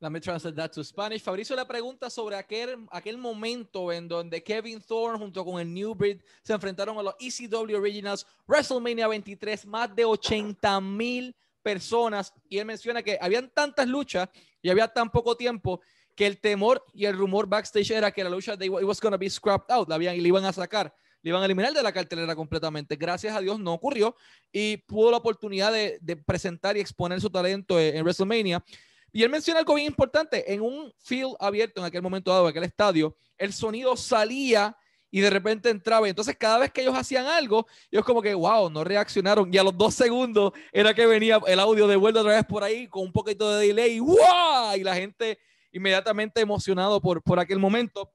Let 0.01 0.13
me 0.13 0.21
translate 0.21 0.55
that 0.55 0.73
to 0.75 0.85
Spanish. 0.85 1.25
Fabricio 1.25 1.57
le 1.57 1.65
pregunta 1.65 2.09
sobre 2.09 2.37
aquel, 2.37 2.87
aquel 2.93 3.19
momento 3.19 3.91
en 3.91 4.07
donde 4.07 4.45
Kevin 4.45 4.81
Thorne 4.81 5.19
junto 5.19 5.45
con 5.45 5.59
el 5.59 5.67
New 5.75 5.93
Breed 5.93 6.21
se 6.45 6.53
enfrentaron 6.53 6.97
a 6.99 7.03
los 7.03 7.15
ECW 7.19 7.77
Originals 7.77 8.25
WrestleMania 8.47 9.09
23, 9.09 9.67
más 9.67 9.93
de 9.97 10.05
80 10.05 10.81
mil 10.81 11.35
personas. 11.65 12.33
Y 12.49 12.59
él 12.59 12.67
menciona 12.67 13.03
que 13.03 13.19
habían 13.21 13.51
tantas 13.53 13.89
luchas 13.89 14.29
y 14.63 14.71
había 14.71 14.87
tan 14.87 15.11
poco 15.11 15.37
tiempo 15.37 15.81
que 16.19 16.27
el 16.27 16.41
temor 16.41 16.85
y 16.93 17.05
el 17.05 17.17
rumor 17.17 17.47
backstage 17.47 17.93
era 17.93 18.11
que 18.11 18.25
la 18.25 18.31
lucha 18.31 18.57
de 18.57 18.67
it 18.67 18.73
was 18.73 18.99
to 18.99 19.17
be 19.17 19.31
scrapped 19.31 19.71
out, 19.71 19.89
la 19.89 19.95
habían, 19.95 20.21
le 20.21 20.27
iban 20.27 20.45
a 20.45 20.53
sacar, 20.53 20.93
le 21.23 21.31
iban 21.31 21.41
a 21.41 21.45
eliminar 21.45 21.73
de 21.73 21.81
la 21.81 21.93
cartelera 21.93 22.35
completamente. 22.35 22.97
Gracias 22.97 23.37
a 23.37 23.41
Dios 23.41 23.61
no 23.61 23.73
ocurrió 23.73 24.17
y 24.51 24.79
pudo 24.79 25.13
la 25.13 25.19
oportunidad 25.19 25.73
de, 25.73 25.97
de 26.01 26.17
presentar 26.17 26.77
y 26.77 26.81
exponer 26.81 27.21
su 27.21 27.31
talento 27.31 27.79
en, 27.79 28.03
WrestleMania. 28.03 28.65
Y 29.13 29.23
él 29.23 29.31
menciona 29.31 29.61
algo 29.61 29.77
bien 29.77 29.87
importante. 29.87 30.53
En 30.53 30.61
un 30.61 30.93
field 30.99 31.37
abierto 31.39 31.81
en 31.81 31.87
aquel 31.87 32.03
momento 32.03 32.33
dado, 32.33 32.47
en 32.47 32.51
aquel 32.51 32.65
estadio, 32.65 33.17
el 33.37 33.53
sonido 33.53 33.97
salía 33.97 34.77
y 35.13 35.21
de 35.21 35.31
repente 35.31 35.71
entraba. 35.71 36.09
Y 36.09 36.11
entonces 36.11 36.37
cada 36.37 36.59
vez 36.59 36.73
que 36.73 36.81
ellos 36.81 36.97
hacían 36.97 37.27
algo, 37.27 37.65
ellos 37.93 38.05
como 38.05 38.21
que, 38.21 38.35
wow, 38.35 38.69
no 38.71 38.83
reaccionaron. 38.83 39.55
Y 39.55 39.57
a 39.57 39.63
los 39.63 39.79
dos 39.79 39.95
segundos 39.95 40.53
era 40.73 40.93
que 40.93 41.07
venía 41.07 41.41
el 41.47 41.61
audio 41.61 41.87
de 41.87 41.95
vuelta 41.95 42.23
otra 42.23 42.35
vez 42.35 42.45
por 42.45 42.65
ahí 42.65 42.89
con 42.89 43.05
un 43.05 43.13
poquito 43.13 43.55
de 43.55 43.69
delay. 43.69 44.01
¡Wow! 44.01 44.75
Y 44.77 44.83
la 44.83 44.97
gente 44.97 45.39
inmediatamente 45.79 46.41
emocionado 46.41 47.01
por, 47.01 47.23
por 47.23 47.39
aquel 47.39 47.59
momento 47.59 48.13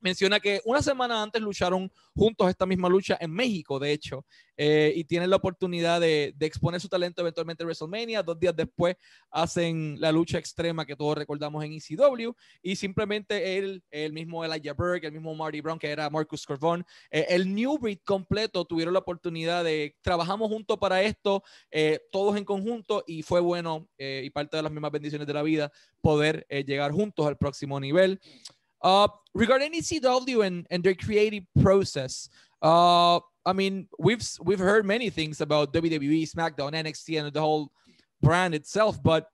menciona 0.00 0.40
que 0.40 0.60
una 0.64 0.82
semana 0.82 1.22
antes 1.22 1.40
lucharon 1.40 1.90
juntos 2.14 2.48
esta 2.48 2.66
misma 2.66 2.88
lucha 2.88 3.16
en 3.20 3.30
México, 3.30 3.78
de 3.78 3.92
hecho, 3.92 4.24
eh, 4.56 4.92
y 4.94 5.04
tienen 5.04 5.30
la 5.30 5.36
oportunidad 5.36 6.00
de, 6.00 6.34
exponer 6.40 6.80
su 6.80 6.88
talento 6.88 7.22
eventualmente 7.22 7.62
en 7.62 7.66
WrestleMania. 7.68 8.22
Dos 8.22 8.38
días 8.38 8.54
después 8.54 8.96
hacen 9.30 9.96
la 10.00 10.12
lucha 10.12 10.38
extrema 10.38 10.84
que 10.84 10.96
todos 10.96 11.16
recordamos 11.16 11.64
en 11.64 11.72
ECW, 11.72 12.32
y 12.62 12.76
simplemente 12.76 13.58
él, 13.58 13.82
el 13.90 14.12
mismo 14.12 14.44
Elijah 14.44 14.74
Burke, 14.74 15.06
el 15.06 15.12
mismo 15.12 15.34
Marty 15.34 15.60
Brown, 15.60 15.78
que 15.78 15.88
era 15.88 16.10
Marcus 16.10 16.44
Corvon, 16.44 16.84
eh, 17.10 17.26
el 17.28 17.54
New 17.54 17.78
Breed 17.78 18.00
completo 18.04 18.64
tuvieron 18.64 18.94
la 18.94 19.00
oportunidad 19.00 19.64
de 19.64 19.96
trabajamos 20.02 20.48
juntos 20.48 20.78
para 20.78 21.02
esto, 21.02 21.42
eh, 21.70 22.00
todos 22.10 22.36
en 22.36 22.44
conjunto, 22.44 23.04
y 23.06 23.22
fue 23.22 23.40
bueno 23.40 23.88
y 23.98 24.30
parte 24.30 24.56
de 24.56 24.62
las 24.62 24.72
mismas 24.72 24.92
bendiciones 24.92 25.26
de 25.26 25.34
la 25.34 25.42
vida 25.42 25.70
poder 26.00 26.46
llegar 26.66 26.90
juntos 26.92 27.26
al 27.26 27.36
próximo 27.36 27.78
nivel. 27.78 28.20
Uh, 28.82 29.08
regarding 29.34 29.72
ECW 29.72 30.46
and, 30.46 30.66
and 30.70 30.82
their 30.82 30.94
creative 30.94 31.44
process, 31.60 32.28
uh, 32.62 33.20
I 33.46 33.52
mean, 33.54 33.88
we've 33.98 34.26
we've 34.42 34.58
heard 34.58 34.84
many 34.84 35.10
things 35.10 35.40
about 35.40 35.72
WWE, 35.72 36.30
SmackDown, 36.30 36.72
NXT, 36.72 37.20
and 37.20 37.32
the 37.32 37.40
whole 37.40 37.72
brand 38.22 38.54
itself, 38.54 39.02
but 39.02 39.26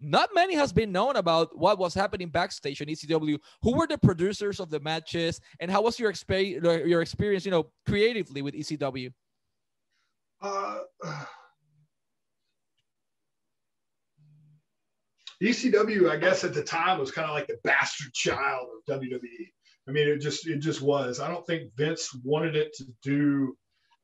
not 0.00 0.30
many 0.34 0.54
has 0.54 0.72
been 0.72 0.90
known 0.90 1.16
about 1.16 1.56
what 1.56 1.78
was 1.78 1.94
happening 1.94 2.28
backstage 2.28 2.80
in 2.80 2.88
ECW. 2.88 3.38
Who 3.62 3.76
were 3.76 3.86
the 3.86 3.98
producers 3.98 4.58
of 4.60 4.70
the 4.70 4.80
matches, 4.80 5.40
and 5.60 5.70
how 5.70 5.82
was 5.82 5.98
your 5.98 6.10
experience? 6.10 6.64
Your 6.64 7.02
experience, 7.02 7.44
you 7.44 7.50
know, 7.50 7.70
creatively 7.86 8.42
with 8.42 8.54
ECW. 8.54 9.12
Uh, 10.40 10.78
ECW, 15.42 16.08
I 16.10 16.16
guess 16.16 16.44
at 16.44 16.54
the 16.54 16.62
time 16.62 16.98
was 16.98 17.10
kind 17.10 17.28
of 17.28 17.34
like 17.34 17.48
the 17.48 17.58
bastard 17.64 18.12
child 18.14 18.68
of 18.88 19.00
WWE. 19.00 19.48
I 19.88 19.90
mean, 19.90 20.08
it 20.08 20.18
just 20.18 20.46
it 20.46 20.58
just 20.58 20.80
was. 20.80 21.20
I 21.20 21.28
don't 21.28 21.46
think 21.46 21.74
Vince 21.76 22.14
wanted 22.22 22.54
it 22.54 22.72
to 22.76 22.84
do 23.02 23.56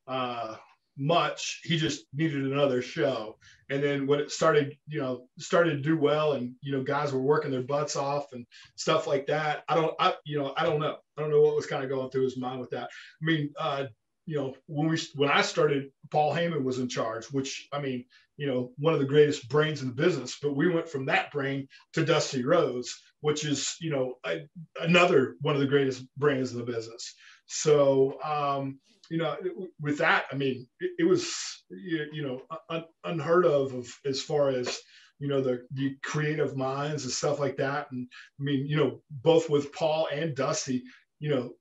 uh, 0.09 0.57
much. 0.96 1.61
He 1.62 1.77
just 1.77 2.07
needed 2.12 2.44
another 2.44 2.83
show. 2.83 3.38
And 3.70 3.83
then 3.83 4.07
when 4.07 4.18
it 4.18 4.33
started, 4.33 4.77
you 4.88 5.01
know, 5.01 5.29
started 5.38 5.77
to 5.77 5.83
do 5.83 5.96
well, 5.96 6.33
and 6.33 6.55
you 6.61 6.72
know, 6.72 6.83
guys 6.83 7.12
were 7.12 7.22
working 7.22 7.53
their 7.53 7.62
butts 7.62 7.94
off 7.94 8.33
and 8.33 8.44
stuff 8.77 9.07
like 9.07 9.27
that. 9.27 9.62
I 9.68 9.77
don't, 9.77 9.94
I 10.01 10.14
you 10.24 10.38
know, 10.38 10.53
I 10.57 10.64
don't 10.64 10.81
know. 10.81 10.96
I 11.16 11.20
don't 11.20 11.31
know 11.31 11.42
what 11.42 11.55
was 11.55 11.66
kind 11.66 11.85
of 11.85 11.88
going 11.88 12.11
through 12.11 12.24
his 12.24 12.37
mind 12.37 12.61
with 12.61 12.70
that. 12.70 12.90
I 13.22 13.24
mean, 13.24 13.53
uh, 13.59 13.85
you 14.27 14.37
know, 14.37 14.57
when 14.66 14.88
we 14.88 14.98
when 15.14 15.31
I 15.31 15.42
started, 15.42 15.90
Paul 16.11 16.35
Heyman 16.35 16.64
was 16.64 16.81
in 16.81 16.88
charge, 16.88 17.27
which 17.27 17.68
I 17.72 17.81
mean, 17.81 18.05
you 18.38 18.46
know, 18.46 18.70
one 18.79 18.94
of 18.94 19.01
the 19.01 19.07
greatest 19.07 19.48
brains 19.48 19.83
in 19.83 19.88
the 19.88 19.94
business. 19.94 20.38
But 20.40 20.57
we 20.57 20.72
went 20.72 20.88
from 20.88 21.07
that 21.07 21.33
brain 21.33 21.68
to 21.94 22.05
Dusty 22.05 22.44
Rhodes, 22.44 22.98
which 23.20 23.44
is, 23.44 23.74
you 23.81 23.90
know, 23.90 24.14
a, 24.24 24.42
another 24.81 25.35
one 25.40 25.57
of 25.57 25.61
the 25.61 25.66
greatest 25.66 26.05
brains 26.16 26.53
in 26.53 26.59
the 26.59 26.64
business. 26.64 27.14
So, 27.46 28.22
um, 28.22 28.79
you 29.11 29.18
know, 29.18 29.37
with 29.81 29.98
that, 29.98 30.27
I 30.31 30.37
mean, 30.37 30.68
it, 30.79 30.92
it 31.01 31.05
was, 31.05 31.35
you 31.68 32.22
know, 32.22 32.42
un, 32.70 32.85
unheard 33.05 33.44
of, 33.44 33.74
of 33.74 33.88
as 34.05 34.22
far 34.22 34.51
as, 34.51 34.79
you 35.18 35.27
know, 35.27 35.40
the, 35.40 35.66
the 35.72 35.96
creative 36.05 36.57
minds 36.57 37.03
and 37.05 37.12
stuff 37.12 37.40
like 37.40 37.57
that. 37.57 37.90
And 37.90 38.07
I 38.38 38.42
mean, 38.42 38.66
you 38.66 38.77
know, 38.77 39.03
both 39.11 39.51
with 39.51 39.72
Paul 39.72 40.09
and 40.12 40.37
Dusty, 40.37 40.85
you 41.18 41.31
know, 41.31 41.55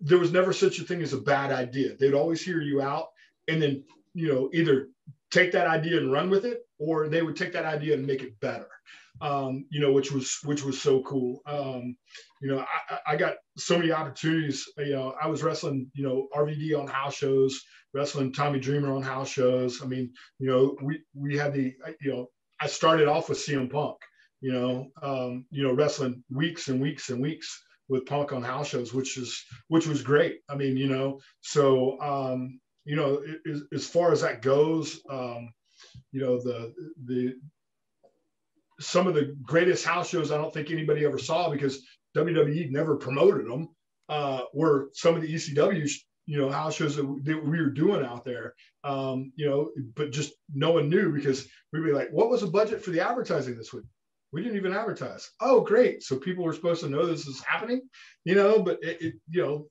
there 0.00 0.18
was 0.18 0.32
never 0.32 0.52
such 0.52 0.80
a 0.80 0.82
thing 0.82 1.00
as 1.00 1.12
a 1.12 1.20
bad 1.20 1.52
idea. 1.52 1.94
They'd 1.94 2.14
always 2.14 2.42
hear 2.42 2.60
you 2.60 2.82
out 2.82 3.06
and 3.46 3.62
then, 3.62 3.84
you 4.14 4.28
know, 4.28 4.50
either 4.52 4.88
take 5.32 5.52
that 5.52 5.66
idea 5.66 5.98
and 5.98 6.12
run 6.12 6.30
with 6.30 6.44
it, 6.44 6.60
or 6.78 7.08
they 7.08 7.22
would 7.22 7.36
take 7.36 7.52
that 7.52 7.64
idea 7.64 7.94
and 7.94 8.06
make 8.06 8.22
it 8.22 8.38
better. 8.40 8.68
Um, 9.20 9.66
you 9.70 9.80
know, 9.80 9.92
which 9.92 10.12
was 10.12 10.38
which 10.44 10.64
was 10.64 10.80
so 10.80 11.02
cool. 11.02 11.40
Um, 11.46 11.96
you 12.40 12.48
know, 12.48 12.64
I, 12.90 12.98
I, 13.12 13.16
got 13.16 13.34
so 13.56 13.78
many 13.78 13.92
opportunities. 13.92 14.66
You 14.78 14.92
know, 14.92 15.14
I 15.22 15.28
was 15.28 15.42
wrestling, 15.42 15.90
you 15.94 16.02
know, 16.02 16.28
RVD 16.34 16.78
on 16.78 16.88
house 16.88 17.14
shows, 17.14 17.62
wrestling 17.94 18.32
Tommy 18.32 18.58
Dreamer 18.58 18.92
on 18.92 19.02
house 19.02 19.28
shows. 19.28 19.82
I 19.82 19.86
mean, 19.86 20.12
you 20.38 20.48
know, 20.48 20.76
we 20.82 21.02
we 21.14 21.36
had 21.36 21.52
the, 21.52 21.72
you 22.00 22.12
know, 22.12 22.26
I 22.60 22.66
started 22.66 23.06
off 23.06 23.28
with 23.28 23.38
CM 23.38 23.70
Punk. 23.70 23.96
You 24.40 24.52
know, 24.52 24.88
um, 25.02 25.44
you 25.50 25.62
know, 25.62 25.72
wrestling 25.72 26.24
weeks 26.30 26.68
and 26.68 26.80
weeks 26.80 27.10
and 27.10 27.22
weeks 27.22 27.62
with 27.88 28.06
Punk 28.06 28.32
on 28.32 28.42
house 28.42 28.68
shows, 28.68 28.92
which 28.92 29.16
is 29.18 29.44
which 29.68 29.86
was 29.86 30.02
great. 30.02 30.40
I 30.48 30.56
mean, 30.56 30.76
you 30.76 30.88
know, 30.88 31.20
so 31.42 32.00
um, 32.00 32.58
you 32.84 32.96
know, 32.96 33.22
as, 33.50 33.62
as 33.72 33.86
far 33.86 34.12
as 34.12 34.22
that 34.22 34.42
goes, 34.42 35.00
um, 35.08 35.52
you 36.10 36.20
know, 36.20 36.40
the 36.40 36.74
the 37.04 37.34
some 38.80 39.06
of 39.06 39.14
the 39.14 39.36
greatest 39.42 39.84
house 39.84 40.08
shows 40.08 40.32
I 40.32 40.36
don't 40.36 40.52
think 40.52 40.70
anybody 40.70 41.04
ever 41.04 41.18
saw 41.18 41.50
because 41.50 41.84
WWE 42.16 42.70
never 42.70 42.96
promoted 42.96 43.46
them. 43.46 43.68
Uh, 44.08 44.42
were 44.52 44.90
some 44.92 45.14
of 45.14 45.22
the 45.22 45.32
ECW, 45.32 45.88
you 46.26 46.38
know, 46.38 46.50
house 46.50 46.74
shows 46.74 46.96
that, 46.96 47.04
we 47.04 47.34
were 47.34 47.70
doing 47.70 48.04
out 48.04 48.24
there. 48.24 48.54
Um, 48.84 49.32
you 49.36 49.48
know, 49.48 49.70
but 49.94 50.10
just 50.10 50.32
no 50.52 50.72
one 50.72 50.88
knew 50.90 51.12
because 51.12 51.46
we'd 51.72 51.84
be 51.84 51.92
like, 51.92 52.10
"What 52.10 52.28
was 52.28 52.40
the 52.40 52.48
budget 52.48 52.82
for 52.82 52.90
the 52.90 53.00
advertising 53.00 53.56
this 53.56 53.72
week?" 53.72 53.84
We 54.32 54.42
didn't 54.42 54.56
even 54.56 54.72
advertise. 54.72 55.30
Oh, 55.40 55.60
great! 55.60 56.02
So 56.02 56.16
people 56.16 56.44
were 56.44 56.52
supposed 56.52 56.82
to 56.82 56.88
know 56.88 57.06
this 57.06 57.26
is 57.26 57.42
happening, 57.44 57.82
you 58.24 58.34
know. 58.34 58.62
But 58.62 58.82
it, 58.82 59.00
it 59.00 59.14
you 59.30 59.42
know, 59.42 59.68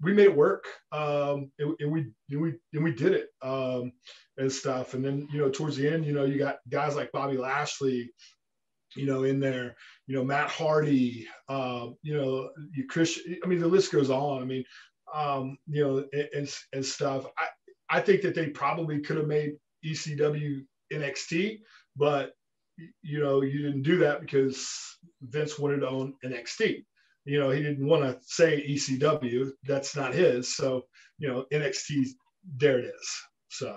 we 0.00 0.12
made 0.12 0.26
it 0.26 0.36
work 0.36 0.64
um, 0.90 1.50
and, 1.58 1.74
and, 1.80 1.92
we 1.92 2.06
and 2.30 2.40
we 2.40 2.54
and 2.72 2.84
we 2.84 2.92
did 2.92 3.12
it 3.12 3.28
um, 3.42 3.92
and 4.36 4.50
stuff. 4.50 4.94
And 4.94 5.04
then 5.04 5.28
you 5.32 5.40
know 5.40 5.50
towards 5.50 5.76
the 5.76 5.88
end 5.88 6.04
you 6.04 6.12
know 6.12 6.24
you 6.24 6.38
got 6.38 6.58
guys 6.68 6.96
like 6.96 7.12
bobby 7.12 7.36
lashley 7.36 8.12
you 8.96 9.06
know 9.06 9.24
in 9.24 9.40
there 9.40 9.74
you 10.06 10.14
know 10.14 10.24
matt 10.24 10.50
hardy 10.50 11.26
uh, 11.48 11.86
you 12.02 12.16
know 12.16 12.50
you 12.74 12.86
chris 12.88 13.20
i 13.42 13.46
mean 13.46 13.58
the 13.58 13.66
list 13.66 13.92
goes 13.92 14.10
on. 14.10 14.42
I 14.42 14.44
mean 14.44 14.64
um, 15.14 15.58
you 15.66 15.84
know 15.84 16.04
and, 16.34 16.48
and 16.72 16.84
stuff. 16.84 17.26
I 17.38 17.98
i 17.98 18.00
think 18.00 18.22
that 18.22 18.34
they 18.34 18.48
probably 18.48 19.00
could 19.00 19.16
have 19.18 19.26
made 19.26 19.52
ecw 19.84 20.64
nxt 20.92 21.58
but 21.96 22.32
you 23.02 23.20
know 23.20 23.42
you 23.42 23.62
didn't 23.62 23.82
do 23.82 23.98
that 23.98 24.20
because 24.20 24.98
vince 25.22 25.58
wanted 25.58 25.80
to 25.80 25.88
own 25.88 26.14
nxt 26.24 26.84
you 27.24 27.38
know, 27.38 27.50
he 27.50 27.62
didn't 27.62 27.86
want 27.86 28.02
to 28.02 28.18
say 28.22 28.64
ECW. 28.68 29.50
That's 29.64 29.94
not 29.96 30.14
his. 30.14 30.56
So, 30.56 30.82
you 31.18 31.28
know, 31.28 31.46
NXT, 31.52 32.06
there 32.56 32.78
it 32.78 32.86
is. 32.86 33.08
So. 33.48 33.76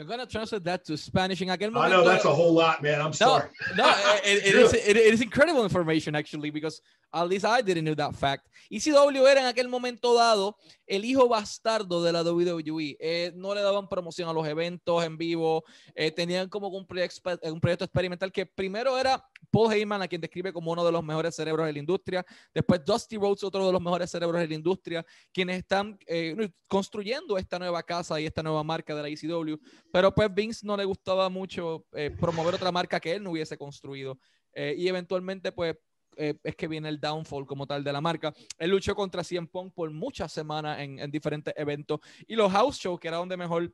I'm 0.00 0.06
gonna 0.06 0.26
translate 0.26 0.62
that 0.62 0.84
to 0.84 0.96
Spanish. 0.96 1.42
In 1.42 1.48
aquel 1.48 1.72
momento, 1.72 1.80
I 1.80 1.88
know 1.88 2.04
that's 2.04 2.24
a 2.24 2.32
whole 2.32 2.52
lot, 2.52 2.84
man. 2.84 3.00
I'm 3.00 3.08
no, 3.08 3.12
sorry. 3.12 3.48
No, 3.76 3.88
it, 4.24 4.46
it, 4.46 4.54
is, 4.54 4.72
it, 4.72 4.96
it 4.96 4.96
is 4.96 5.20
incredible 5.20 5.64
information 5.64 6.14
actually 6.14 6.50
because 6.50 6.80
At 7.10 7.26
least 7.28 7.46
I 7.46 7.62
didn't 7.62 7.84
know 7.84 7.94
that 7.94 8.14
fact. 8.14 8.46
ECW 8.70 9.26
era 9.26 9.40
en 9.40 9.46
aquel 9.46 9.68
momento 9.68 10.14
dado 10.14 10.56
el 10.86 11.04
hijo 11.04 11.26
bastardo 11.26 12.02
de 12.02 12.12
la 12.12 12.22
WWE. 12.22 12.96
Eh, 13.00 13.32
no 13.34 13.54
le 13.54 13.62
daban 13.62 13.88
promoción 13.88 14.28
a 14.28 14.32
los 14.32 14.46
eventos 14.46 15.02
en 15.04 15.16
vivo. 15.16 15.64
Eh, 15.94 16.10
tenían 16.10 16.48
como 16.48 16.68
un 16.68 16.86
proyecto, 16.86 17.38
un 17.44 17.60
proyecto 17.60 17.84
experimental 17.84 18.30
que 18.30 18.44
primero 18.44 18.98
era 18.98 19.24
Paul 19.50 19.72
Heyman, 19.72 20.02
a 20.02 20.08
quien 20.08 20.20
describe 20.20 20.52
como 20.52 20.72
uno 20.72 20.84
de 20.84 20.92
los 20.92 21.02
mejores 21.02 21.34
cerebros 21.34 21.66
de 21.66 21.72
la 21.72 21.78
industria. 21.78 22.24
Después 22.52 22.84
Dusty 22.84 23.16
Rhodes, 23.16 23.42
otro 23.42 23.66
de 23.66 23.72
los 23.72 23.80
mejores 23.80 24.10
cerebros 24.10 24.40
de 24.40 24.48
la 24.48 24.54
industria, 24.54 25.06
quienes 25.32 25.58
están 25.58 25.98
eh, 26.06 26.50
construyendo 26.66 27.38
esta 27.38 27.58
nueva 27.58 27.82
casa 27.82 28.20
y 28.20 28.26
esta 28.26 28.42
nueva 28.42 28.62
marca 28.62 28.94
de 28.94 29.02
la 29.02 29.08
ECW. 29.08 29.56
Pero 29.90 30.14
pues 30.14 30.32
Vince 30.32 30.66
no 30.66 30.76
le 30.76 30.84
gustaba 30.84 31.30
mucho 31.30 31.86
promover 32.20 32.54
otra 32.54 32.70
marca 32.70 33.00
que 33.00 33.12
él 33.12 33.22
no 33.22 33.30
hubiese 33.30 33.56
construido. 33.56 34.18
y 34.54 34.88
eventualmente 34.88 35.52
pues 35.52 35.76
eh, 36.18 36.34
es 36.42 36.56
que 36.56 36.68
viene 36.68 36.88
el 36.88 37.00
downfall 37.00 37.46
como 37.46 37.66
tal 37.66 37.82
de 37.84 37.92
la 37.92 38.00
marca. 38.00 38.34
Él 38.58 38.70
luchó 38.70 38.94
contra 38.94 39.24
CM 39.24 39.46
Punk 39.46 39.72
por 39.72 39.90
muchas 39.90 40.32
semanas 40.32 40.80
en, 40.80 40.98
en 40.98 41.10
diferentes 41.10 41.54
eventos 41.56 42.00
y 42.26 42.36
los 42.36 42.52
house 42.52 42.78
shows, 42.78 43.00
que 43.00 43.08
era 43.08 43.16
donde 43.16 43.36
mejor 43.36 43.72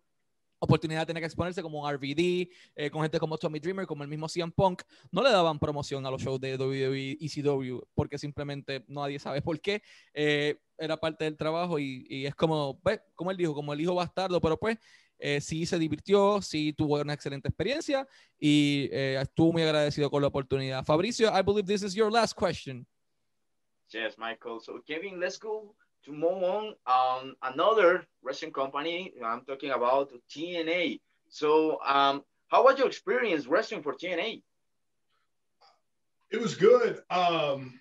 oportunidad 0.65 1.07
tenía 1.07 1.21
que 1.21 1.27
exponerse 1.27 1.63
como 1.63 1.89
RVD, 1.91 2.49
eh, 2.75 2.91
con 2.91 3.03
gente 3.03 3.19
como 3.19 3.39
Tommy 3.39 3.61
Dreamer, 3.61 3.87
como 3.87 4.03
el 4.03 4.09
mismo 4.09 4.29
CM 4.29 4.53
Punk, 4.53 4.83
no 5.11 5.23
le 5.23 5.31
daban 5.31 5.59
promoción 5.59 6.05
a 6.07 6.11
los 6.11 6.23
shows 6.23 6.41
de 6.41 6.57
WWE 6.57 7.19
ECW 7.21 7.81
porque 7.95 8.19
simplemente 8.19 8.85
nadie 8.89 9.19
sabe 9.19 9.43
por 9.43 9.61
qué. 9.61 9.83
Eh, 10.13 10.59
era 10.77 10.97
parte 10.97 11.25
del 11.25 11.37
trabajo 11.37 11.79
y, 11.79 12.05
y 12.09 12.27
es 12.27 12.35
como, 12.35 12.81
pues, 12.81 13.01
como 13.15 13.31
él 13.31 13.37
dijo, 13.37 13.55
como 13.55 13.73
el 13.73 13.81
hijo 13.81 13.95
bastardo, 13.95 14.41
pero 14.41 14.59
pues 14.59 14.79
eh, 15.19 15.41
sí 15.41 15.67
se 15.67 15.79
divirtió, 15.79 16.41
sí 16.43 16.73
tuvo 16.73 17.01
una 17.01 17.13
excelente 17.13 17.49
experiencia 17.49 18.07
y 18.39 18.89
eh, 18.93 19.21
estuvo 19.21 19.53
muy 19.53 19.63
agradecido 19.63 20.11
con 20.11 20.23
la 20.23 20.29
oportunidad. 20.29 20.85
Fabricio, 20.85 21.29
I 21.29 21.43
believe 21.43 21.67
this 21.67 21.83
is 21.83 21.95
your 21.95 22.11
last 22.11 22.35
question. 22.35 22.87
Yes, 23.91 24.17
Michael. 24.19 24.61
So, 24.61 24.81
Kevin, 24.87 25.21
let's 25.21 25.39
go 25.39 25.75
to 26.05 26.13
move 26.13 26.43
on. 26.43 26.75
Um, 26.87 27.37
another 27.43 28.07
wrestling 28.23 28.53
company, 28.53 29.13
I'm 29.25 29.45
talking 29.45 29.71
about 29.71 30.11
TNA. 30.29 31.01
So, 31.29 31.79
um, 31.87 32.23
how 32.49 32.65
was 32.65 32.79
your 32.79 32.89
experience 32.89 33.47
wrestling 33.47 33.83
for 33.83 33.95
TNA? 33.95 34.43
it 36.35 36.41
was 36.41 36.57
good. 36.57 37.01
Um, 37.11 37.79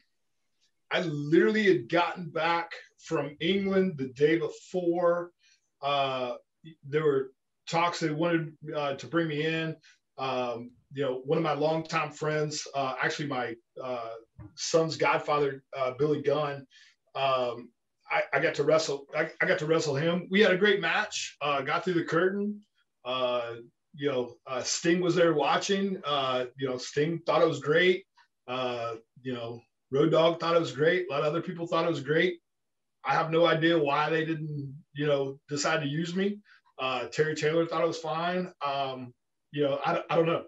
I 0.91 1.01
literally 1.01 1.63
had 1.63 1.89
gotten 1.89 2.29
back 2.29 2.71
from 2.99 3.35
England 3.39 3.97
the 3.97 4.09
day 4.09 4.37
before. 4.37 5.31
Uh, 5.81 6.33
there 6.87 7.03
were 7.03 7.31
talks 7.67 7.99
they 7.99 8.11
wanted 8.11 8.53
uh, 8.75 8.95
to 8.95 9.07
bring 9.07 9.27
me 9.27 9.45
in. 9.45 9.75
Um, 10.17 10.71
you 10.93 11.03
know, 11.03 11.21
one 11.25 11.37
of 11.37 11.43
my 11.43 11.53
longtime 11.53 12.11
friends, 12.11 12.67
uh, 12.75 12.93
actually 13.01 13.27
my 13.27 13.55
uh, 13.83 14.11
son's 14.55 14.95
godfather, 14.95 15.63
uh, 15.77 15.93
Billy 15.97 16.21
Gunn. 16.21 16.67
Um, 17.15 17.69
I, 18.11 18.21
I, 18.31 18.39
got 18.39 18.53
to 18.55 18.63
wrestle. 18.63 19.05
I, 19.15 19.29
I, 19.41 19.45
got 19.45 19.57
to 19.59 19.65
wrestle 19.65 19.95
him. 19.95 20.27
We 20.29 20.41
had 20.41 20.51
a 20.51 20.57
great 20.57 20.81
match. 20.81 21.35
Uh, 21.41 21.61
got 21.61 21.83
through 21.83 21.95
the 21.95 22.03
curtain. 22.03 22.59
Uh, 23.05 23.55
you 23.95 24.11
know, 24.11 24.35
Sting 24.63 25.01
was 25.01 25.15
there 25.15 25.33
watching. 25.33 26.01
you 26.57 26.67
know, 26.67 26.77
Sting 26.77 27.19
thought 27.25 27.41
it 27.41 27.47
was 27.47 27.59
great. 27.59 28.05
you 28.47 29.33
know, 29.33 29.61
Road 29.91 30.11
Dog 30.11 30.39
thought 30.39 30.55
it 30.55 30.59
was 30.59 30.71
great. 30.71 31.05
A 31.09 31.11
lot 31.11 31.21
of 31.21 31.27
other 31.27 31.41
people 31.41 31.67
thought 31.67 31.85
it 31.85 31.89
was 31.89 32.01
great. 32.01 32.39
I 33.05 33.13
have 33.13 33.31
no 33.31 33.45
idea 33.45 33.77
why 33.77 34.09
they 34.09 34.25
didn't, 34.25 34.73
you 34.93 35.05
know, 35.05 35.39
decide 35.49 35.81
to 35.81 35.87
use 35.87 36.15
me. 36.15 36.39
Terry 37.11 37.35
Taylor 37.35 37.65
thought 37.65 37.83
it 37.83 37.87
was 37.87 37.99
fine. 37.99 38.51
Um, 38.65 39.13
you 39.51 39.63
know, 39.63 39.79
I, 39.85 40.01
I 40.09 40.15
don't 40.15 40.25
know. 40.25 40.43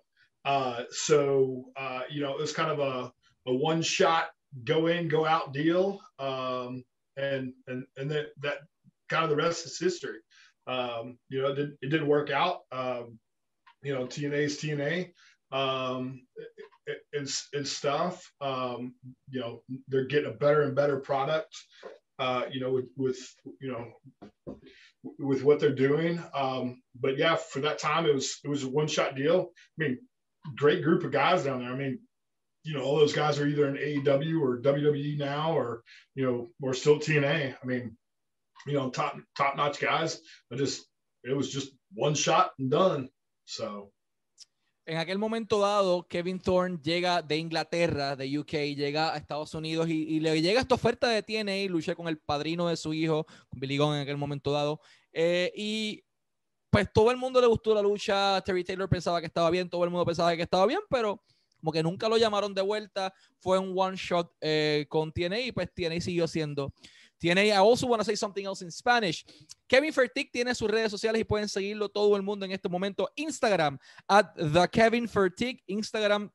Uh, 0.46 0.84
so, 0.92 1.66
uh, 1.76 2.02
you 2.10 2.22
know, 2.22 2.32
it 2.32 2.40
was 2.40 2.54
kind 2.54 2.72
of 2.72 2.80
a, 2.80 3.12
a 3.48 3.54
one 3.54 3.82
shot 3.82 4.30
go 4.64 4.88
in, 4.88 5.08
go 5.08 5.26
out 5.26 5.54
deal. 5.54 6.00
Um, 6.20 6.84
and, 7.18 7.54
and, 7.68 7.86
and 7.98 8.12
that, 8.12 8.28
that 8.42 8.58
kind 9.10 9.24
of 9.24 9.30
the 9.30 9.36
rest 9.36 9.66
is 9.66 9.80
history. 9.80 10.20
Um, 10.68 11.18
you 11.30 11.42
know, 11.42 11.50
it, 11.50 11.56
did, 11.56 11.70
it 11.82 11.90
didn't 11.90 12.08
work 12.08 12.32
out. 12.32 12.62
Um, 12.72 13.20
you 13.82 13.94
know, 13.94 14.06
TNA 14.06 14.34
is 14.34 14.58
TNA 14.58 15.12
um, 15.52 16.22
and, 17.14 17.30
and 17.54 17.68
stuff. 17.68 18.32
Um, 18.42 18.96
you 19.30 19.40
know, 19.40 19.62
they're 19.88 20.06
getting 20.06 20.32
a 20.32 20.34
better 20.34 20.64
and 20.64 20.76
better 20.76 21.00
product, 21.00 21.56
uh, 22.20 22.44
you 22.52 22.60
know, 22.60 22.72
with, 22.72 22.86
with, 22.98 23.20
you 23.62 23.72
know, 23.72 24.56
with 25.20 25.44
what 25.44 25.60
they're 25.60 25.76
doing. 25.76 26.22
Um, 26.34 26.82
but 27.00 27.18
yeah, 27.18 27.36
for 27.36 27.62
that 27.62 27.80
time, 27.80 28.06
it 28.06 28.14
was, 28.14 28.40
it 28.44 28.48
was 28.48 28.64
a 28.64 28.70
one 28.70 28.88
shot 28.88 29.16
deal. 29.16 29.52
I 29.80 29.84
mean, 29.84 30.00
great 30.56 30.84
group 30.84 31.04
of 31.04 31.12
guys 31.12 31.44
down 31.44 31.60
there. 31.60 31.72
I 31.72 31.76
mean, 31.76 32.00
you 32.64 32.74
know, 32.74 32.84
all 32.84 32.98
those 32.98 33.14
guys 33.14 33.40
are 33.40 33.48
either 33.48 33.68
in 33.68 33.76
AEW 33.76 34.42
or 34.42 34.62
WWE 34.62 35.18
now, 35.18 35.56
or 35.56 35.84
you 36.16 36.26
know, 36.26 36.50
or 36.62 36.74
still 36.74 37.00
TNA. 37.00 37.56
I 37.62 37.66
mean, 37.66 37.96
you 38.66 38.74
know, 38.74 38.90
top 38.90 39.18
top 39.38 39.56
notch 39.56 39.80
guys. 39.80 40.20
I 40.52 40.56
just 40.56 40.84
it 41.24 41.38
was 41.38 41.52
just 41.52 41.72
one 41.94 42.16
shot 42.16 42.52
and 42.58 42.72
done. 42.72 43.10
So. 43.46 43.92
En 44.88 44.98
aquel 44.98 45.18
momento 45.18 45.60
dado, 45.60 46.08
Kevin 46.08 46.40
Thorne 46.40 46.78
llega 46.84 47.24
de 47.24 47.38
Inglaterra, 47.38 48.16
de 48.16 48.38
UK, 48.38 48.76
llega 48.76 49.14
a 49.14 49.18
Estados 49.18 49.54
Unidos 49.56 49.90
y, 49.90 50.04
y 50.04 50.20
le 50.20 50.40
llega 50.42 50.62
esta 50.62 50.76
oferta 50.76 51.10
de 51.10 51.24
TNA, 51.24 51.72
lucha 51.72 51.96
con 51.96 52.08
el 52.08 52.20
padrino 52.20 52.68
de 52.68 52.78
su 52.78 52.94
hijo, 52.94 53.26
Billy 53.52 53.78
Gunn 53.78 53.96
en 53.96 54.02
aquel 54.02 54.18
momento 54.18 54.52
dado, 54.52 54.80
eh, 55.12 55.52
y 55.56 56.04
pues 56.70 56.92
todo 56.94 57.10
el 57.10 57.16
mundo 57.16 57.40
le 57.40 57.48
gustó 57.48 57.74
la 57.74 57.82
lucha. 57.82 58.42
Terry 58.42 58.64
Taylor 58.64 58.90
pensaba 58.90 59.22
que 59.22 59.28
estaba 59.28 59.50
bien, 59.50 59.70
todo 59.70 59.86
el 59.86 59.90
mundo 59.90 60.06
pensaba 60.06 60.36
que 60.36 60.42
estaba 60.42 60.66
bien, 60.66 60.82
pero 60.90 61.24
como 61.58 61.72
que 61.72 61.82
nunca 61.82 62.10
lo 62.10 62.18
llamaron 62.18 62.54
de 62.54 62.62
vuelta. 62.62 63.14
Fue 63.40 63.58
un 63.58 63.74
one 63.76 63.96
shot 63.96 64.30
eh, 64.42 64.86
con 64.90 65.12
TNA 65.12 65.40
y 65.40 65.52
pues 65.54 65.74
TNA 65.74 66.02
siguió 66.02 66.28
siendo. 66.28 66.74
TNA, 67.24 67.54
I 67.54 67.58
also 67.58 67.88
want 67.88 68.02
to 68.02 68.06
say 68.06 68.16
something 68.16 68.46
else 68.46 68.62
in 68.62 68.72
Spanish. 68.72 69.26
Kevin 69.70 69.92
Fertig 69.92 70.32
tiene 70.32 70.54
sus 70.54 70.70
redes 70.70 70.92
sociales 70.92 71.20
y 71.20 71.24
pueden 71.24 71.48
seguirlo 71.48 71.90
todo 71.90 72.16
el 72.16 72.24
mundo 72.24 72.46
en 72.46 72.52
este 72.52 72.70
momento. 72.70 73.08
Instagram, 73.18 73.78
at 74.10 74.36
the 74.36 74.68
Kevin 74.68 75.08
Fertig. 75.08 75.60
Instagram, 75.70 76.30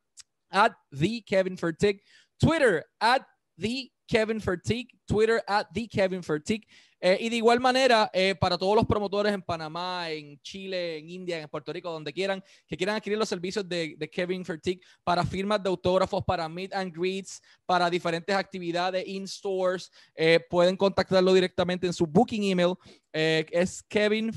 at 0.50 0.72
the 0.92 1.20
Kevin 1.22 1.56
Fertig. 1.56 2.00
Twitter, 2.42 2.84
at 3.00 3.22
the 3.58 3.90
Kevin 4.10 4.40
Fertig. 4.40 4.86
Twitter, 5.08 5.42
at 5.46 5.72
the 5.74 5.86
Kevin 5.86 6.22
Fertig. 6.22 6.62
Eh, 7.00 7.16
y 7.20 7.28
de 7.30 7.36
igual 7.36 7.60
manera, 7.60 8.10
eh, 8.12 8.34
para 8.34 8.58
todos 8.58 8.76
los 8.76 8.84
promotores 8.84 9.32
en 9.32 9.42
Panamá, 9.42 10.10
en 10.10 10.38
Chile, 10.42 10.98
en 10.98 11.08
India, 11.08 11.40
en 11.40 11.48
Puerto 11.48 11.72
Rico, 11.72 11.90
donde 11.90 12.12
quieran, 12.12 12.42
que 12.66 12.76
quieran 12.76 12.96
adquirir 12.96 13.18
los 13.18 13.28
servicios 13.28 13.66
de, 13.68 13.96
Kevin 14.12 14.44
Fertig 14.44 14.80
para 15.02 15.24
firmas 15.24 15.62
de 15.62 15.70
autógrafos, 15.70 16.22
para 16.24 16.48
meet 16.48 16.74
and 16.74 16.92
greets, 16.94 17.40
para 17.64 17.88
diferentes 17.88 18.34
actividades 18.34 19.06
in 19.06 19.26
stores, 19.26 19.90
eh, 20.14 20.40
pueden 20.50 20.76
contactarlo 20.76 21.32
directamente 21.32 21.86
en 21.86 21.92
su 21.92 22.06
booking 22.06 22.44
email. 22.44 22.74
es 23.12 23.82
Kevin 23.88 24.30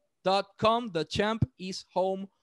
thechampisHome.com 0.93 2.40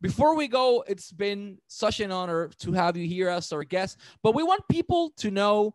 Before 0.00 0.36
we 0.36 0.48
go, 0.48 0.84
it's 0.86 1.12
been 1.12 1.58
such 1.66 2.00
an 2.00 2.12
honor 2.12 2.50
to 2.60 2.72
have 2.72 2.96
you 2.96 3.06
here 3.06 3.28
as 3.28 3.52
our 3.52 3.64
guest, 3.64 3.98
but 4.22 4.34
we 4.34 4.42
want 4.42 4.62
people 4.68 5.12
to 5.18 5.30
know 5.30 5.74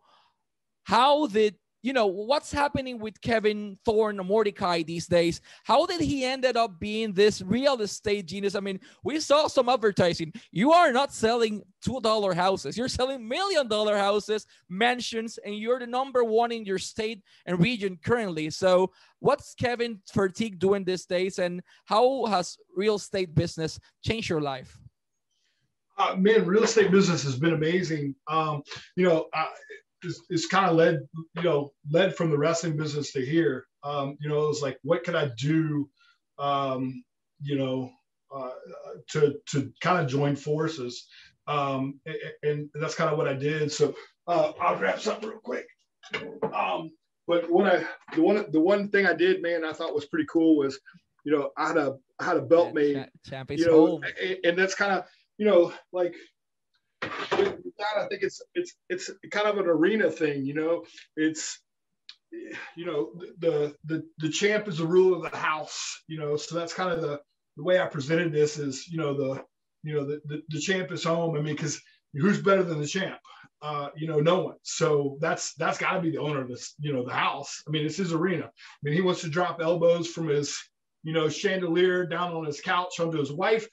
how 0.84 1.26
did 1.26 1.56
you 1.84 1.92
know 1.92 2.06
what's 2.06 2.50
happening 2.50 2.98
with 2.98 3.20
Kevin 3.20 3.76
Thorne 3.84 4.16
Mordecai 4.16 4.82
these 4.82 5.06
days. 5.06 5.42
How 5.64 5.84
did 5.84 6.00
he 6.00 6.24
ended 6.24 6.56
up 6.56 6.80
being 6.80 7.12
this 7.12 7.42
real 7.42 7.78
estate 7.82 8.24
genius? 8.24 8.54
I 8.54 8.60
mean, 8.60 8.80
we 9.04 9.20
saw 9.20 9.48
some 9.48 9.68
advertising. 9.68 10.32
You 10.50 10.72
are 10.72 10.92
not 10.92 11.12
selling 11.12 11.62
two 11.84 12.00
dollar 12.00 12.32
houses. 12.32 12.78
You're 12.78 12.88
selling 12.88 13.28
million 13.28 13.68
dollar 13.68 13.98
houses, 13.98 14.46
mansions, 14.70 15.38
and 15.44 15.54
you're 15.54 15.78
the 15.78 15.86
number 15.86 16.24
one 16.24 16.52
in 16.52 16.64
your 16.64 16.78
state 16.78 17.22
and 17.44 17.60
region 17.60 17.98
currently. 18.02 18.48
So, 18.48 18.90
what's 19.18 19.54
Kevin 19.54 20.00
Fertig 20.10 20.58
doing 20.58 20.84
these 20.84 21.04
days, 21.04 21.38
and 21.38 21.60
how 21.84 22.24
has 22.24 22.56
real 22.74 22.94
estate 22.94 23.34
business 23.34 23.78
changed 24.02 24.30
your 24.30 24.40
life? 24.40 24.78
Uh, 25.98 26.16
man, 26.16 26.46
real 26.46 26.64
estate 26.64 26.90
business 26.90 27.22
has 27.22 27.38
been 27.38 27.52
amazing. 27.52 28.14
Um, 28.26 28.62
you 28.96 29.06
know, 29.06 29.26
it's, 30.04 30.20
it's 30.28 30.46
kind 30.46 30.66
of 30.66 30.76
led, 30.76 31.00
you 31.36 31.42
know, 31.42 31.72
led 31.90 32.16
from 32.16 32.30
the 32.30 32.38
wrestling 32.38 32.76
business 32.76 33.12
to 33.12 33.24
here. 33.24 33.66
Um, 33.82 34.16
you 34.20 34.28
know, 34.28 34.44
it 34.44 34.48
was 34.48 34.62
like, 34.62 34.78
what 34.82 35.04
could 35.04 35.14
I 35.14 35.30
do, 35.36 35.88
um, 36.38 37.02
you 37.40 37.56
know, 37.56 37.90
uh, 38.34 38.50
to 39.10 39.34
to 39.50 39.72
kind 39.80 40.02
of 40.02 40.10
join 40.10 40.34
forces, 40.34 41.06
um, 41.46 42.00
and, 42.04 42.16
and, 42.42 42.70
that's 42.74 42.94
kind 42.94 43.10
of 43.10 43.18
what 43.18 43.28
I 43.28 43.34
did. 43.34 43.70
So 43.70 43.94
uh, 44.26 44.52
I'll 44.60 44.78
grab 44.78 45.00
something 45.00 45.28
real 45.28 45.38
quick. 45.38 45.66
Um, 46.52 46.90
but 47.26 47.50
what 47.50 47.66
I 47.66 47.84
the 48.14 48.22
one 48.22 48.44
the 48.50 48.60
one 48.60 48.88
thing 48.88 49.06
I 49.06 49.12
did, 49.14 49.40
man, 49.40 49.64
I 49.64 49.72
thought 49.72 49.94
was 49.94 50.06
pretty 50.06 50.26
cool 50.30 50.56
was, 50.56 50.80
you 51.24 51.32
know, 51.32 51.50
I 51.56 51.68
had 51.68 51.76
a 51.76 51.96
I 52.18 52.24
had 52.24 52.36
a 52.36 52.42
belt 52.42 52.68
yeah, 52.68 52.72
made, 52.72 53.08
champions 53.24 53.62
you 53.62 53.70
know, 53.70 54.02
and, 54.20 54.38
and 54.44 54.58
that's 54.58 54.74
kind 54.74 54.92
of 54.92 55.04
you 55.38 55.46
know 55.46 55.72
like 55.92 56.14
that, 57.30 58.04
I 58.04 58.06
think 58.08 58.22
it's 58.22 58.42
it's 58.54 58.74
it's 58.88 59.10
kind 59.30 59.46
of 59.46 59.58
an 59.58 59.66
arena 59.66 60.10
thing. 60.10 60.44
You 60.44 60.54
know, 60.54 60.84
it's 61.16 61.60
you 62.76 62.86
know 62.86 63.10
the 63.38 63.74
the 63.84 64.04
the 64.18 64.28
champ 64.28 64.68
is 64.68 64.78
the 64.78 64.86
ruler 64.86 65.24
of 65.24 65.30
the 65.30 65.36
house. 65.36 66.02
You 66.08 66.18
know, 66.18 66.36
so 66.36 66.56
that's 66.56 66.74
kind 66.74 66.90
of 66.90 67.00
the 67.00 67.20
the 67.56 67.64
way 67.64 67.80
I 67.80 67.86
presented 67.86 68.32
this 68.32 68.58
is 68.58 68.88
you 68.88 68.98
know 68.98 69.14
the 69.14 69.44
you 69.82 69.94
know 69.94 70.04
the 70.04 70.20
the, 70.26 70.42
the 70.48 70.60
champ 70.60 70.92
is 70.92 71.04
home. 71.04 71.36
I 71.36 71.40
mean, 71.40 71.54
because 71.54 71.80
who's 72.14 72.40
better 72.40 72.62
than 72.62 72.80
the 72.80 72.86
champ? 72.86 73.18
Uh, 73.62 73.88
you 73.96 74.06
know, 74.06 74.20
no 74.20 74.40
one. 74.42 74.56
So 74.62 75.16
that's 75.20 75.54
that's 75.54 75.78
got 75.78 75.94
to 75.94 76.00
be 76.00 76.10
the 76.10 76.18
owner 76.18 76.42
of 76.42 76.48
this, 76.48 76.74
you 76.78 76.92
know, 76.92 77.04
the 77.04 77.14
house. 77.14 77.62
I 77.66 77.70
mean, 77.70 77.86
it's 77.86 77.96
his 77.96 78.12
arena. 78.12 78.44
I 78.44 78.50
mean, 78.82 78.94
he 78.94 79.00
wants 79.00 79.22
to 79.22 79.30
drop 79.30 79.60
elbows 79.62 80.08
from 80.08 80.28
his, 80.28 80.58
you 81.02 81.14
know, 81.14 81.30
chandelier 81.30 82.04
down 82.04 82.34
on 82.34 82.44
his 82.44 82.60
couch 82.60 83.00
onto 83.00 83.18
his 83.18 83.32
wife 83.32 83.66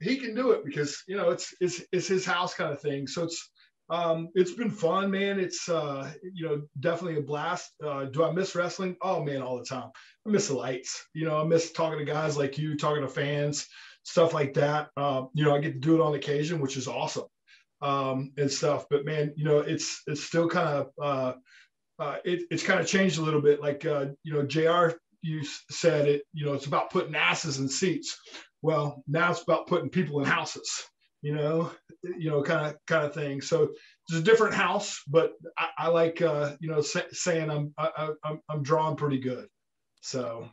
he 0.00 0.16
can 0.16 0.34
do 0.34 0.52
it 0.52 0.64
because 0.64 1.02
you 1.08 1.16
know 1.16 1.30
it's 1.30 1.54
it's 1.60 1.82
it's 1.92 2.08
his 2.08 2.24
house 2.24 2.54
kind 2.54 2.72
of 2.72 2.80
thing. 2.80 3.06
So 3.06 3.24
it's 3.24 3.50
um, 3.90 4.28
it's 4.34 4.52
been 4.52 4.70
fun, 4.70 5.10
man. 5.10 5.38
It's 5.38 5.68
uh, 5.68 6.12
you 6.34 6.46
know 6.46 6.62
definitely 6.80 7.18
a 7.18 7.22
blast. 7.22 7.70
Uh, 7.84 8.04
do 8.04 8.24
I 8.24 8.32
miss 8.32 8.54
wrestling? 8.54 8.96
Oh 9.02 9.22
man, 9.22 9.42
all 9.42 9.58
the 9.58 9.64
time. 9.64 9.90
I 10.26 10.30
miss 10.30 10.48
the 10.48 10.54
lights. 10.54 11.04
You 11.14 11.26
know, 11.26 11.40
I 11.40 11.44
miss 11.44 11.72
talking 11.72 11.98
to 11.98 12.04
guys 12.04 12.36
like 12.36 12.58
you, 12.58 12.76
talking 12.76 13.02
to 13.02 13.08
fans, 13.08 13.66
stuff 14.04 14.32
like 14.32 14.54
that. 14.54 14.88
Uh, 14.96 15.24
you 15.34 15.44
know, 15.44 15.54
I 15.54 15.60
get 15.60 15.74
to 15.74 15.78
do 15.78 15.96
it 15.96 16.00
on 16.00 16.14
occasion, 16.14 16.60
which 16.60 16.76
is 16.76 16.88
awesome 16.88 17.24
um, 17.82 18.32
and 18.38 18.50
stuff. 18.50 18.86
But 18.88 19.04
man, 19.04 19.34
you 19.36 19.44
know, 19.44 19.58
it's 19.58 20.02
it's 20.06 20.24
still 20.24 20.48
kind 20.48 20.68
of 20.68 20.90
uh, 21.02 21.32
uh, 21.98 22.16
it, 22.24 22.44
it's 22.50 22.62
kind 22.62 22.80
of 22.80 22.86
changed 22.86 23.18
a 23.18 23.22
little 23.22 23.42
bit. 23.42 23.60
Like 23.60 23.84
uh, 23.84 24.06
you 24.22 24.32
know, 24.32 24.44
Jr. 24.46 24.96
You 25.20 25.44
said 25.70 26.08
it. 26.08 26.22
You 26.32 26.46
know, 26.46 26.54
it's 26.54 26.66
about 26.66 26.90
putting 26.90 27.14
asses 27.14 27.58
in 27.58 27.68
seats. 27.68 28.18
Well, 28.62 29.02
now 29.08 29.30
it's 29.30 29.42
about 29.42 29.66
putting 29.66 29.90
people 29.90 30.20
in 30.20 30.26
houses, 30.26 30.70
you 31.20 31.34
know, 31.34 31.70
you 32.02 32.30
know, 32.30 32.42
kind 32.42 32.66
of 32.66 32.76
kind 32.86 33.04
of 33.04 33.14
thing. 33.14 33.40
So 33.40 33.70
it's 34.08 34.18
a 34.18 34.22
different 34.22 34.54
house, 34.54 35.00
but 35.08 35.32
I, 35.58 35.68
I 35.78 35.88
like 35.88 36.22
uh, 36.22 36.56
you 36.60 36.70
know 36.70 36.80
say, 36.80 37.04
saying 37.10 37.50
I'm 37.50 37.74
I, 37.76 38.10
I'm 38.24 38.40
I'm 38.48 38.62
drawing 38.62 38.96
pretty 38.96 39.18
good. 39.18 39.48
So 40.00 40.48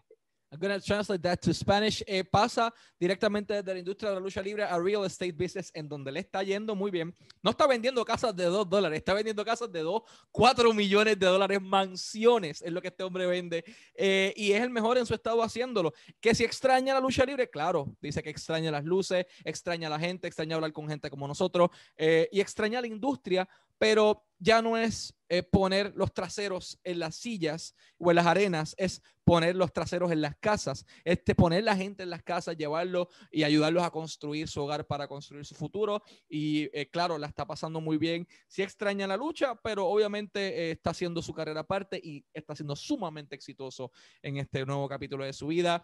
I'm 0.52 0.60
going 0.60 0.80
to 0.80 0.84
translate 0.84 1.22
that 1.22 1.40
to 1.42 1.54
Spanish. 1.54 2.04
Eh, 2.08 2.24
pasa 2.24 2.74
directamente 3.00 3.54
desde 3.54 3.72
la 3.72 3.80
industria 3.80 4.10
de 4.10 4.16
la 4.16 4.22
lucha 4.22 4.42
libre 4.42 4.64
a 4.64 4.80
real 4.80 5.06
estate 5.06 5.32
business, 5.32 5.72
en 5.76 5.88
donde 5.88 6.12
le 6.12 6.22
está 6.22 6.42
yendo 6.42 6.76
muy 6.76 6.90
bien. 6.90 7.16
No 7.44 7.52
está 7.52 7.68
vendiendo 7.68 8.04
casas 8.04 8.36
de 8.36 8.46
2 8.46 8.68
dólares, 8.68 8.98
está 8.98 9.14
vendiendo 9.14 9.46
casas 9.46 9.72
de 9.72 9.82
2, 9.82 10.02
4 10.32 10.74
millones 10.74 11.20
de 11.20 11.26
dólares, 11.28 11.62
mansiones, 11.62 12.64
es 12.64 12.72
lo 12.72 12.82
que 12.82 12.88
este 12.88 13.04
hombre 13.04 13.28
vende. 13.28 13.64
Eh, 13.94 14.34
y 14.36 14.52
es 14.54 14.64
el 14.64 14.72
mejor 14.72 14.98
en 14.98 15.06
su 15.06 15.14
estado 15.14 15.44
haciéndolo. 15.44 15.94
Que 16.20 16.34
si 16.34 16.44
extraña 16.44 16.96
la 16.96 17.00
lucha 17.00 17.26
libre, 17.26 17.48
claro, 17.48 17.96
dice 18.02 18.24
que 18.24 18.32
extraña 18.32 18.72
las 18.72 18.84
luces, 18.84 19.28
extraña 19.44 19.88
a 19.88 19.92
la 19.92 20.00
gente, 20.00 20.28
extraña 20.28 20.56
hablar 20.56 20.74
con 20.74 20.88
gente 20.90 21.12
como 21.12 21.28
nosotros 21.28 21.70
eh, 21.96 22.28
y 22.32 22.42
extraña 22.42 22.82
la 22.82 22.88
industria, 22.88 23.48
pero 23.80 24.24
ya 24.38 24.62
no 24.62 24.78
es 24.78 25.16
eh, 25.28 25.44
poner 25.44 25.94
los 25.96 26.14
traseros 26.14 26.80
en 26.84 27.00
las 27.00 27.16
sillas 27.16 27.76
o 27.98 28.10
en 28.12 28.16
las 28.16 28.26
arenas, 28.26 28.76
es 28.78 29.02
poner 29.24 29.56
los 29.56 29.72
traseros 29.74 30.12
en 30.12 30.22
las 30.22 30.36
casas, 30.38 30.86
este 31.04 31.36
poner 31.36 31.64
la 31.64 31.76
gente 31.76 32.04
en 32.04 32.10
las 32.10 32.24
casas, 32.24 32.58
llevarlos 32.58 33.08
y 33.32 33.44
ayudarlos 33.44 33.84
a 33.84 33.92
construir 33.92 34.48
su 34.48 34.62
hogar 34.62 34.88
para 34.88 35.08
construir 35.08 35.46
su 35.46 35.56
futuro. 35.56 36.02
Y 36.28 36.70
eh, 36.74 36.90
claro, 36.90 37.18
la 37.18 37.28
está 37.28 37.46
pasando 37.46 37.80
muy 37.80 37.98
bien. 37.98 38.28
Sí 38.48 38.62
extraña 38.64 39.08
la 39.08 39.18
lucha, 39.18 39.56
pero 39.56 39.88
obviamente 39.88 40.40
eh, 40.40 40.72
está 40.72 40.92
haciendo 40.92 41.22
su 41.22 41.34
carrera 41.34 41.62
aparte 41.62 42.00
y 42.04 42.26
está 42.34 42.56
siendo 42.56 42.76
sumamente 42.76 43.36
exitoso 43.36 43.92
en 44.22 44.38
este 44.38 44.66
nuevo 44.66 44.88
capítulo 44.88 45.26
de 45.26 45.34
su 45.34 45.48
vida. 45.48 45.84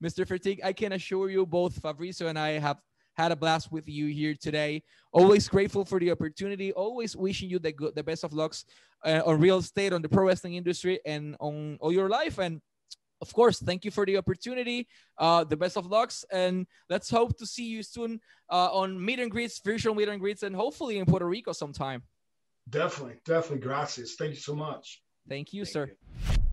Mr. 0.00 0.26
Fatigue, 0.26 0.60
I 0.62 0.74
can 0.74 0.92
assure 0.92 1.32
you 1.32 1.46
both 1.46 1.78
Fabrizio 1.80 2.28
and 2.28 2.38
I 2.38 2.60
have 2.60 2.80
had 3.14 3.32
a 3.32 3.36
blast 3.36 3.72
with 3.72 3.88
you 3.88 4.06
here 4.06 4.34
today. 4.34 4.82
Always 5.12 5.48
grateful 5.48 5.84
for 5.84 5.98
the 5.98 6.10
opportunity. 6.10 6.72
Always 6.72 7.16
wishing 7.16 7.48
you 7.48 7.58
the 7.58 7.72
good, 7.72 7.94
the 7.94 8.02
best 8.02 8.24
of 8.24 8.32
lucks 8.32 8.64
uh, 9.04 9.22
on 9.24 9.40
real 9.40 9.58
estate, 9.58 9.92
on 9.92 10.02
the 10.02 10.08
pro 10.08 10.26
wrestling 10.26 10.54
industry, 10.54 11.00
and 11.06 11.36
on 11.40 11.78
all 11.80 11.92
your 11.92 12.08
life. 12.08 12.38
And 12.38 12.60
of 13.20 13.32
course, 13.32 13.58
thank 13.60 13.84
you 13.84 13.90
for 13.90 14.04
the 14.04 14.16
opportunity. 14.16 14.88
Uh, 15.16 15.44
the 15.44 15.56
best 15.56 15.76
of 15.76 15.86
lucks, 15.86 16.24
and 16.30 16.66
let's 16.90 17.08
hope 17.08 17.38
to 17.38 17.46
see 17.46 17.64
you 17.64 17.82
soon 17.82 18.20
uh, 18.50 18.68
on 18.72 19.02
meet 19.02 19.20
and 19.20 19.30
greets, 19.30 19.60
virtual 19.64 19.94
meet 19.94 20.08
and 20.08 20.20
greets, 20.20 20.42
and 20.42 20.54
hopefully 20.54 20.98
in 20.98 21.06
Puerto 21.06 21.26
Rico 21.26 21.52
sometime. 21.52 22.02
Definitely, 22.68 23.16
definitely. 23.24 23.58
Gracias. 23.58 24.16
Thank 24.16 24.34
you 24.34 24.40
so 24.40 24.54
much. 24.54 25.02
Thank 25.28 25.52
you, 25.52 25.64
thank 25.64 25.72
sir. 25.72 25.90
You. 26.28 26.44